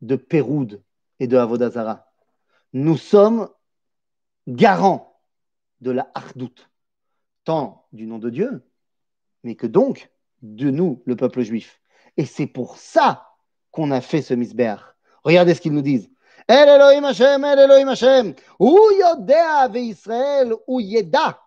[0.00, 0.82] de Péroud
[1.18, 2.12] et de Avodazara.
[2.72, 3.48] Nous sommes
[4.46, 5.20] garants
[5.80, 6.70] de la Hardout,
[7.44, 8.62] tant du nom de Dieu,
[9.42, 10.09] mais que donc
[10.42, 11.80] de nous, le peuple juif.
[12.16, 13.26] Et c'est pour ça
[13.70, 14.76] qu'on a fait ce misber.
[15.24, 16.10] Regardez ce qu'ils nous disent.
[16.48, 19.68] El Elohim Hashem, El Elohim Hashem, Yodea
[20.68, 21.40] Yeda,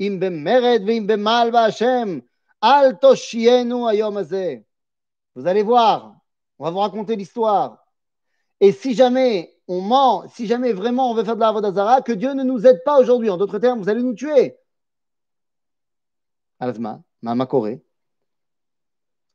[0.00, 2.22] Im Bemal veHashem,
[2.60, 3.76] Al Toshienu
[5.34, 6.16] Vous allez voir,
[6.58, 7.78] on va vous raconter l'histoire.
[8.60, 12.12] Et si jamais on ment, si jamais vraiment on veut faire de la Avodazara, que
[12.12, 13.30] Dieu ne nous aide pas aujourd'hui.
[13.30, 14.56] En d'autres termes, vous allez nous tuer.
[16.60, 17.78] Alazma, Mamakore,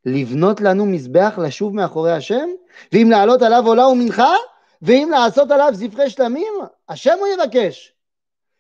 [0.07, 2.49] לבנות לנו מזבח לשוב מאחורי השם,
[2.93, 4.35] ואם לעלות עליו עולה ומנחה,
[4.83, 6.53] ואם לעשות עליו זפרי שלמים,
[6.89, 7.95] השם הוא יבקש.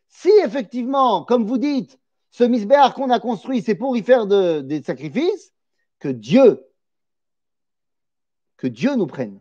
[0.08, 1.98] Si effectivement, comme vous dites,
[2.30, 5.52] ce misbéach qu'on a construit, c'est pour y faire de, des sacrifices,
[5.98, 6.60] que Dieu,
[8.56, 9.40] que Dieu nous prenne.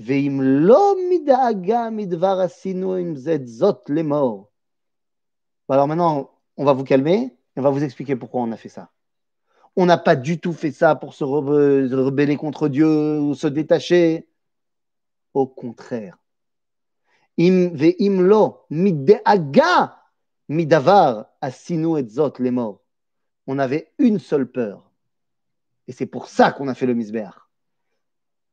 [0.00, 4.48] ואם לא מדאגה מדבר עשינו עם זה זאת לאמור.
[5.68, 7.20] Alors maintenant, on va vous calmer
[7.56, 8.90] et on va vous expliquer pourquoi on a fait ça.
[9.79, 14.27] On n'a pas du tout fait ça pour se rebeller contre Dieu ou se détacher.
[15.35, 16.17] Au contraire.
[17.37, 20.01] Im ve'imlo midaga
[20.49, 22.81] midavar asinu et zot les morts.
[23.45, 24.89] On avait une seule peur.
[25.87, 27.29] Et c'est pour ça qu'on a fait le misber.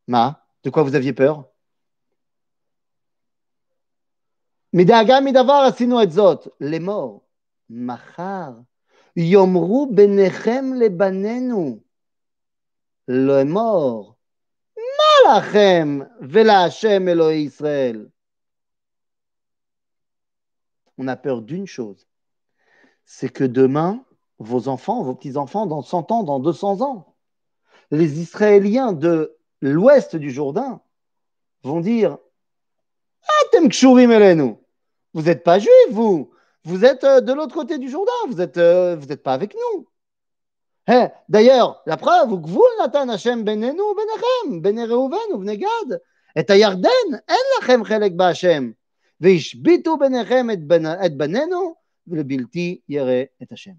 [0.07, 1.49] Ma, de quoi vous aviez peur?
[4.75, 7.23] Midaga midavar asinu et zot les morts.
[7.71, 8.63] Machar
[9.17, 11.83] Yomru benechem lebanenu.
[13.07, 14.17] Le mort.
[15.25, 16.09] Malachem
[17.33, 18.11] Israël.
[20.99, 22.07] On a peur d'une chose,
[23.05, 24.05] c'est que demain,
[24.39, 27.17] vos enfants, vos petits-enfants, dans 100 ans, dans 200 ans,
[27.91, 30.81] les Israéliens de l'ouest du Jourdain
[31.63, 32.19] vont dire
[33.53, 34.57] elenu.
[35.15, 36.34] Vous n'êtes pas juifs, vous.
[36.65, 39.55] Vous êtes euh, de l'autre côté du Jourdain, vous n'êtes euh, vous êtes pas avec
[39.55, 39.87] nous.
[40.87, 46.03] Hein, d'ailleurs, la preuve, vous Nathan Hashem benenu benechem, bene Reuven bene Gad,
[46.35, 48.75] et à Yarden, en lachem chelek ba'Hashem,
[49.21, 51.75] veishbitu benechem et benenu,
[52.07, 53.77] le bilti yere et Hashem.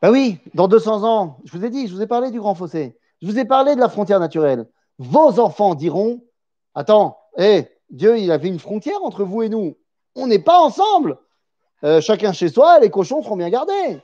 [0.00, 2.56] Ben oui, dans 200 ans, je vous ai dit, je vous ai parlé du grand
[2.56, 4.66] fossé, je vous ai parlé de la frontière naturelle.
[4.98, 6.24] Vos enfants diront,
[6.74, 9.76] attends, hé, Dieu, il avait une frontière entre vous et nous
[10.14, 11.18] on n'est pas ensemble.
[11.84, 14.00] Euh, chacun chez soi, les cochons seront bien gardés.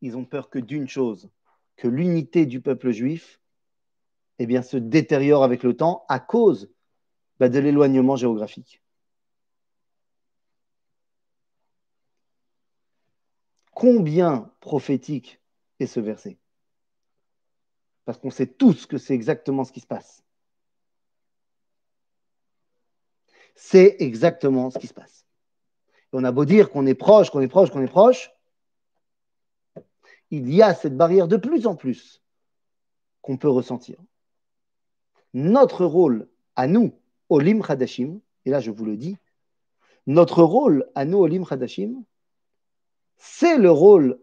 [0.00, 1.28] Ils ont peur que d'une chose,
[1.76, 3.40] que l'unité du peuple juif
[4.38, 6.70] eh bien, se détériore avec le temps à cause
[7.40, 8.82] bah, de l'éloignement géographique.
[13.72, 15.40] Combien prophétique
[15.78, 16.38] est ce verset?
[18.04, 20.24] Parce qu'on sait tous que c'est exactement ce qui se passe.
[23.60, 25.26] C'est exactement ce qui se passe.
[26.12, 28.30] on a beau dire qu'on est proche, qu'on est proche, qu'on est proche,
[30.30, 32.22] il y a cette barrière de plus en plus
[33.20, 33.98] qu'on peut ressentir.
[35.34, 36.94] Notre rôle à nous,
[37.30, 39.18] Olim Hadashim, et là je vous le dis,
[40.06, 42.04] notre rôle à nous, Olim Hadashim,
[43.16, 44.20] c'est le rôle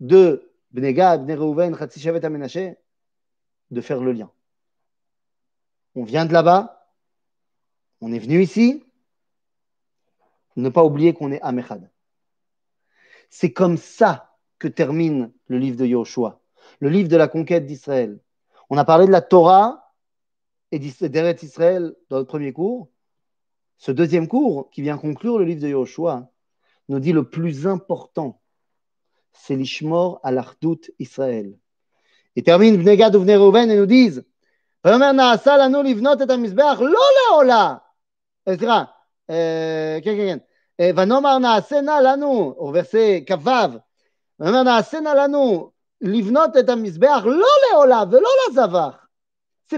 [0.00, 1.74] de Bnega, Bne Reuven,
[2.22, 2.76] Amenaché,
[3.70, 4.30] de faire le lien.
[5.94, 6.81] On vient de là-bas,
[8.02, 8.84] on est venu ici,
[10.56, 11.88] ne pas oublier qu'on est Amechad.
[13.30, 16.40] C'est comme ça que termine le livre de Yahushua,
[16.80, 18.18] le livre de la conquête d'Israël.
[18.68, 19.94] On a parlé de la Torah
[20.72, 22.88] et d'Eretz Israël dans le premier cours.
[23.78, 26.28] Ce deuxième cours, qui vient conclure le livre de Yahushua,
[26.88, 28.40] nous dit le plus important,
[29.32, 31.56] c'est l'Ishmor à l'Ardout Israël.
[32.34, 34.24] Et termine Vnegad ou et nous disent
[38.48, 38.84] סליחה,
[39.26, 40.38] כן, כן,
[40.78, 40.92] כן.
[40.96, 43.50] ונאמר נעשנה לנו, או ורסי כ"ו,
[44.40, 45.70] ונאמר נעשנה לנו
[46.00, 49.02] לבנות את המזבח לא לעולה ולא לזבח.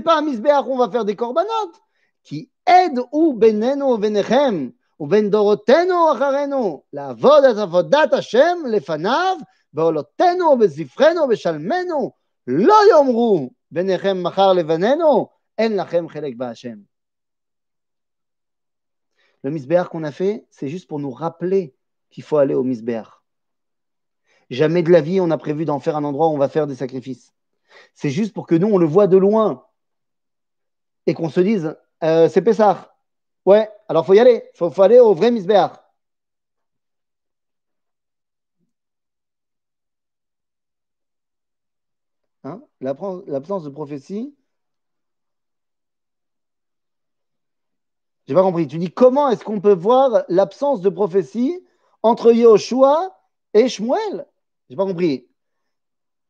[0.03, 1.79] Va faire des corbanotes.
[2.25, 4.69] Qui עד הוא בינינו וביניכם,
[5.01, 9.37] ובין דורותינו אחרינו, לעבוד את עבודת השם לפניו,
[9.73, 12.13] בעולותינו ובזבחנו ובשלמנו,
[12.47, 16.94] לא יאמרו ביניכם מחר לבנינו, אין לכם חלק בהשם.
[19.45, 21.77] Le misbéach qu'on a fait, c'est juste pour nous rappeler
[22.11, 23.23] qu'il faut aller au misbéach.
[24.51, 26.67] Jamais de la vie, on a prévu d'en faire un endroit où on va faire
[26.67, 27.35] des sacrifices.
[27.93, 29.67] C'est juste pour que nous, on le voit de loin
[31.07, 32.97] et qu'on se dise, euh, c'est Pessah.
[33.45, 34.45] Ouais, alors faut y aller.
[34.55, 35.73] Faut, faut aller au vrai misbéach.
[42.45, 42.63] Hein?
[42.81, 44.35] L'absence de prophétie.
[48.27, 48.67] J'ai pas compris.
[48.67, 51.63] Tu dis comment est-ce qu'on peut voir l'absence de prophétie
[52.03, 53.17] entre Yoshua
[53.53, 54.27] et Shmuel?
[54.69, 55.29] J'ai pas compris.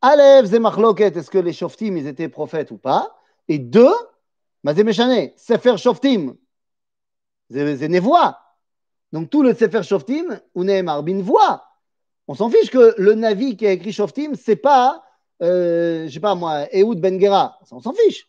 [0.01, 3.17] Alev Zemachloket, est-ce que les Shoftim, ils étaient prophètes ou pas?
[3.49, 3.95] Et deux,
[4.63, 6.35] Mazemeshane, Sefer Shoftim,
[7.51, 8.39] Nevoa.
[9.13, 11.65] Donc tout le Sefer Shoftim, ou Nehemar bin voix.
[12.27, 15.03] On s'en fiche que le Navi qui a écrit Shoftim, c'est pas,
[15.43, 17.59] euh, je sais pas moi, Ehud Ben Gera.
[17.71, 18.29] On s'en fiche.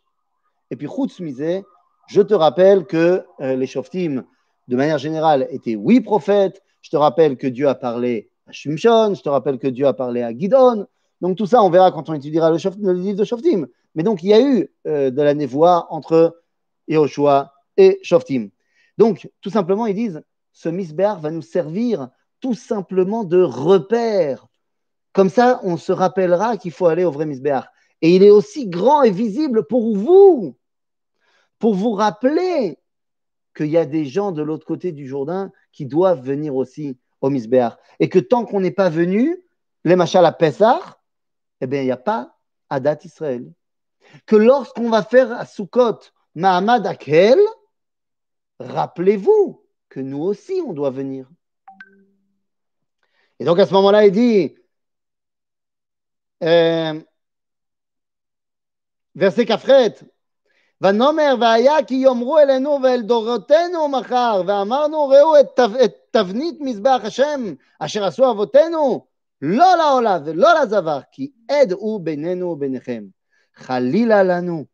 [0.69, 1.63] Et puis Chutz Mizé,
[2.07, 4.23] je te rappelle que euh, les Shoftim,
[4.67, 6.61] de manière générale, étaient oui prophètes.
[6.81, 9.15] Je te rappelle que Dieu a parlé à Shimshon.
[9.15, 10.87] Je te rappelle que Dieu a parlé à Gidon.
[11.21, 13.67] Donc tout ça, on verra quand on étudiera le, livre de Shoftim.
[13.95, 16.41] Mais donc il y a eu euh, de la névoie entre
[16.87, 18.49] Yehoshua et Shoftim.
[18.97, 20.21] Donc tout simplement, ils disent,
[20.53, 24.47] ce misbéar va nous servir tout simplement de repère.
[25.13, 27.69] Comme ça, on se rappellera qu'il faut aller au vrai misbéar.
[28.01, 30.55] Et il est aussi grand et visible pour vous,
[31.59, 32.77] pour vous rappeler
[33.55, 37.29] qu'il y a des gens de l'autre côté du Jourdain qui doivent venir aussi au
[37.29, 37.77] misbéar.
[37.99, 39.41] Et que tant qu'on n'est pas venu,
[39.83, 40.79] les machal à Pessah,
[41.61, 42.37] eh bien, il n'y a pas
[42.69, 43.51] Adat Israël.
[44.25, 45.99] Que lorsqu'on va faire à Sukkot
[46.35, 47.39] Mahamad Akel,
[48.59, 51.29] rappelez-vous que nous aussi, on doit venir.
[53.39, 54.55] Et donc à ce moment-là, il dit,
[56.43, 57.01] euh,
[59.15, 59.95] verset Kafret,
[60.81, 67.53] ונאמר והיה כי יאמרו אלינו ואל דורותינו מחר ואמרנו ראו את, את תבנית מזבח השם
[67.79, 69.05] אשר עשו אבותינו
[69.41, 73.03] לא לעולה ולא לזבח, כי עד הוא בינינו וביניכם.
[73.55, 74.65] חלילה לנו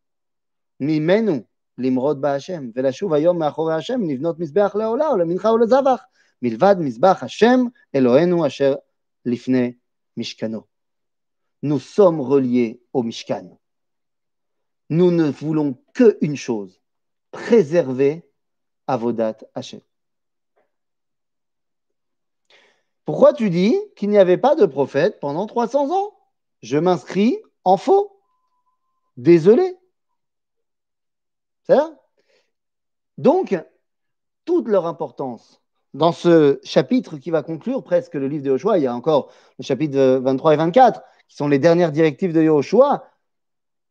[0.80, 1.34] ממנו
[1.78, 6.04] למרוד בהשם, ולשוב היום מאחורי השם לבנות מזבח לעולה או למנחה ולזבח,
[6.42, 7.60] מלבד מזבח השם
[7.96, 8.76] אלוהינו אשר
[9.26, 9.74] לפני
[10.18, 10.72] משכנו.
[11.64, 13.61] Sommes reliés au Mishkan.
[14.92, 16.82] Nous ne voulons qu'une chose,
[17.32, 18.30] préserver
[18.88, 19.80] Avodat Hashem.
[23.06, 26.12] Pourquoi tu dis qu'il n'y avait pas de prophète pendant 300 ans?
[26.62, 28.20] Je m'inscris en faux.
[29.16, 29.78] Désolé.
[31.64, 31.78] C'est
[33.18, 33.58] Donc,
[34.44, 35.62] toute leur importance
[35.94, 39.32] dans ce chapitre qui va conclure presque le livre de Joshua, il y a encore
[39.58, 43.06] le chapitre 23 et 24 qui sont les dernières directives de Joshua,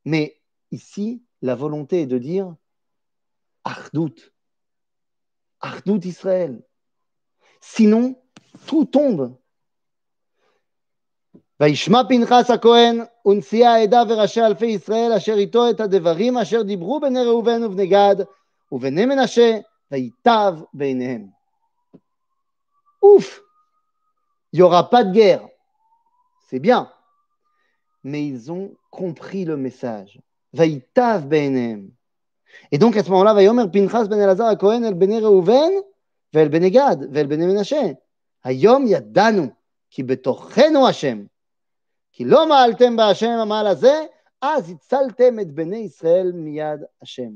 [0.04, 0.39] mais
[0.71, 2.55] ici, la volonté est de dire
[3.63, 4.15] Ardout,
[5.61, 6.63] Ardout Israël.
[7.61, 8.15] Sinon,
[8.67, 9.35] tout tombe.
[11.59, 17.23] וישמע פנחס הכהן ונשיאי העדה וראשי אלפי ישראל אשר איתו את הדברים אשר דיברו בני
[17.23, 18.15] ראובן ובני גד
[18.71, 19.59] ובני מנשה
[19.91, 21.27] וייטב בעיניהם.
[23.05, 23.41] Ouf
[24.51, 25.47] Il n'y aura pas de guerre.
[26.47, 26.89] C'est bien.
[28.03, 30.21] Mais ils ont compris le message.
[30.53, 31.91] Vaïtav be'enem.
[32.71, 35.71] Et donc à ce moment-là, Vayomer Pinchas ben Elazar à Cohen, el bene Reuven,
[36.33, 37.95] vel bene Gad, vel bene Menashe.
[38.43, 39.47] היום ידענו
[39.89, 41.25] כי בתוכנו השם,
[42.11, 44.05] כי לא מעלתם בהשם המעל הזה,
[44.41, 47.31] אז הצלתם את בני ישראל מיד השם.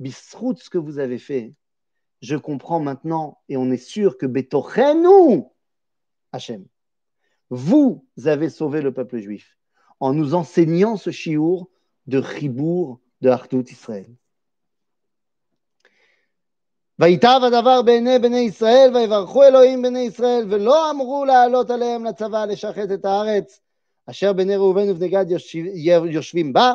[0.00, 1.52] בזכות ce que vous avez fait,
[2.22, 5.44] je comprends maintenant et on est sûr que Betochenu,
[6.32, 6.64] Hachem,
[7.50, 9.58] vous avez sauvé le peuple juif
[9.98, 11.68] en nous enseignant ce chiour
[12.07, 12.21] de
[13.21, 14.15] de Artout Israël.
[16.99, 22.91] ויטב הדבר בעיני בני ישראל, ויברכו אלוהים בני ישראל, ולא אמרו לעלות עליהם לצבא לשחט
[22.93, 23.59] את הארץ,
[24.09, 25.25] אשר בני ראובן ובני גד
[26.05, 26.73] יושבים בה,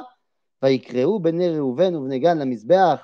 [0.62, 3.02] ויקראו בני ראובן ובני גד למזבח,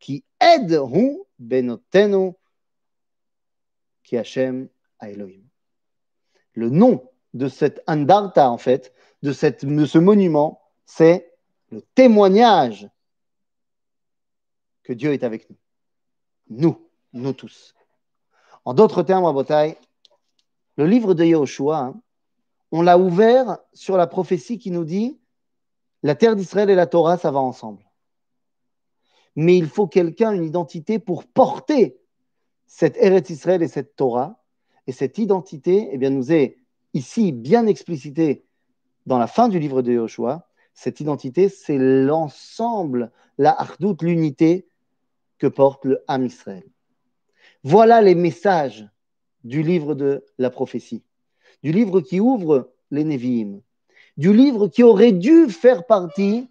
[0.00, 2.32] כי עד הוא בנותינו,
[4.04, 4.64] כי השם
[5.00, 5.44] האלוהים.
[6.56, 7.02] Le nom
[7.34, 9.64] de cette andarta, en fait, de, cette,
[11.74, 12.88] le témoignage
[14.84, 15.56] que Dieu est avec nous.
[16.48, 17.74] Nous, nous tous.
[18.64, 19.76] En d'autres termes, Rabotai,
[20.76, 22.00] le livre de Yahushua, hein,
[22.70, 25.18] on l'a ouvert sur la prophétie qui nous dit
[26.02, 27.82] la terre d'Israël et la Torah, ça va ensemble.
[29.36, 31.98] mais il faut quelqu'un, une identité pour porter
[32.66, 34.40] cette Eretz Israël et cette Torah.
[34.86, 36.58] Et cette identité, eh bien, nous est
[36.92, 38.44] ici bien explicitée
[39.06, 40.46] dans la fin du livre de Yoshua.
[40.74, 44.66] Cette identité, c'est l'ensemble, la hardout, l'unité
[45.38, 46.64] que porte le Ham Israël.
[47.62, 48.88] Voilà les messages
[49.44, 51.04] du livre de la prophétie,
[51.62, 53.60] du livre qui ouvre les Nevi'im,
[54.16, 56.50] du livre qui aurait dû faire partie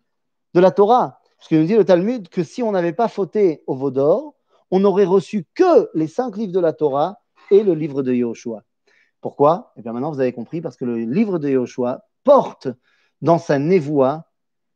[0.53, 1.19] de la Torah.
[1.37, 4.35] Parce que nous dit le Talmud que si on n'avait pas fauté au Vaudor,
[4.71, 7.21] on n'aurait reçu que les cinq livres de la Torah
[7.51, 8.63] et le livre de Yahushua.
[9.21, 9.73] Pourquoi?
[9.75, 12.69] Eh bien maintenant vous avez compris, parce que le livre de Yahushua porte
[13.21, 14.25] dans sa névoie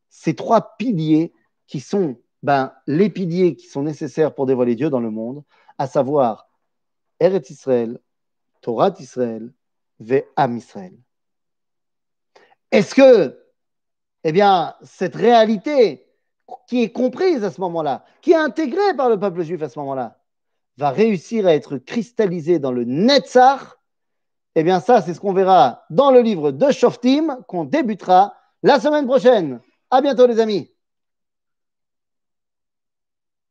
[0.09, 1.33] ces trois piliers
[1.67, 5.43] qui sont ben, les piliers qui sont nécessaires pour dévoiler Dieu dans le monde,
[5.77, 6.49] à savoir
[7.19, 7.99] Eretz Israël,
[8.61, 9.51] Torah d'Israël,
[9.99, 10.93] Ve'am Israël.
[12.71, 13.39] Est-ce que,
[14.23, 16.05] eh bien, cette réalité
[16.67, 19.79] qui est comprise à ce moment-là, qui est intégrée par le peuple juif à ce
[19.79, 20.21] moment-là,
[20.77, 23.76] va réussir à être cristallisée dans le Netzach,
[24.59, 28.33] eh bien ça, c'est ce qu'on verra dans le livre de Shoftim qu'on débutera
[28.63, 29.61] la semaine prochaine.
[29.91, 30.71] À bientôt les amis.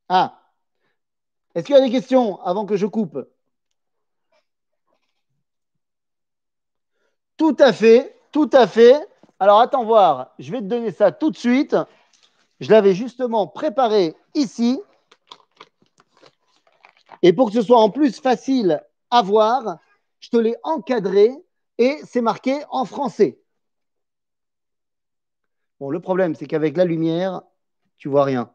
[0.09, 0.37] Ah,
[1.55, 3.25] est-ce qu'il y a des questions avant que je coupe?
[7.37, 9.01] Tout à fait, tout à fait.
[9.39, 11.77] Alors attends voir, je vais te donner ça tout de suite.
[12.59, 14.81] Je l'avais justement préparé ici.
[17.23, 18.83] Et pour que ce soit en plus facile
[19.13, 19.79] à voir,
[20.21, 21.31] je te l'ai encadré
[21.79, 23.39] et c'est marqué en français.
[25.79, 27.43] Bon, le problème, c'est qu'avec la lumière,
[27.99, 28.51] tu vois rien.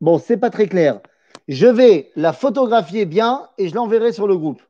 [0.00, 1.00] Bon, c'est pas très clair.
[1.48, 4.62] Je vais la photographier bien et je l'enverrai sur le groupe.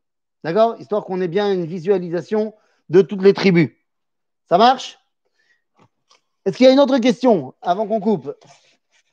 [0.43, 0.77] D'accord?
[0.81, 2.55] Histoire qu'on ait bien une visualisation
[2.89, 3.71] de toutes les tribus.
[4.49, 4.99] Ça marche?
[6.45, 8.35] Est-ce qu'il y a une autre question avant qu'on coupe?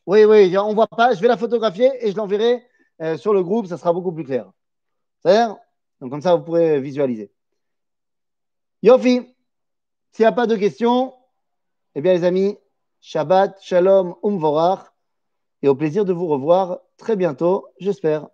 [0.05, 1.13] Oui, oui, on ne voit pas.
[1.13, 2.63] Je vais la photographier et je l'enverrai
[3.01, 3.67] euh, sur le groupe.
[3.67, 4.51] Ça sera beaucoup plus clair.
[5.23, 5.47] C'est
[5.99, 7.31] Donc, comme ça, vous pourrez visualiser.
[8.83, 9.21] Yofi,
[10.11, 11.13] s'il n'y a pas de questions,
[11.95, 12.57] eh bien, les amis,
[12.99, 14.91] Shabbat, Shalom, Umvorach,
[15.61, 18.27] et au plaisir de vous revoir très bientôt, j'espère.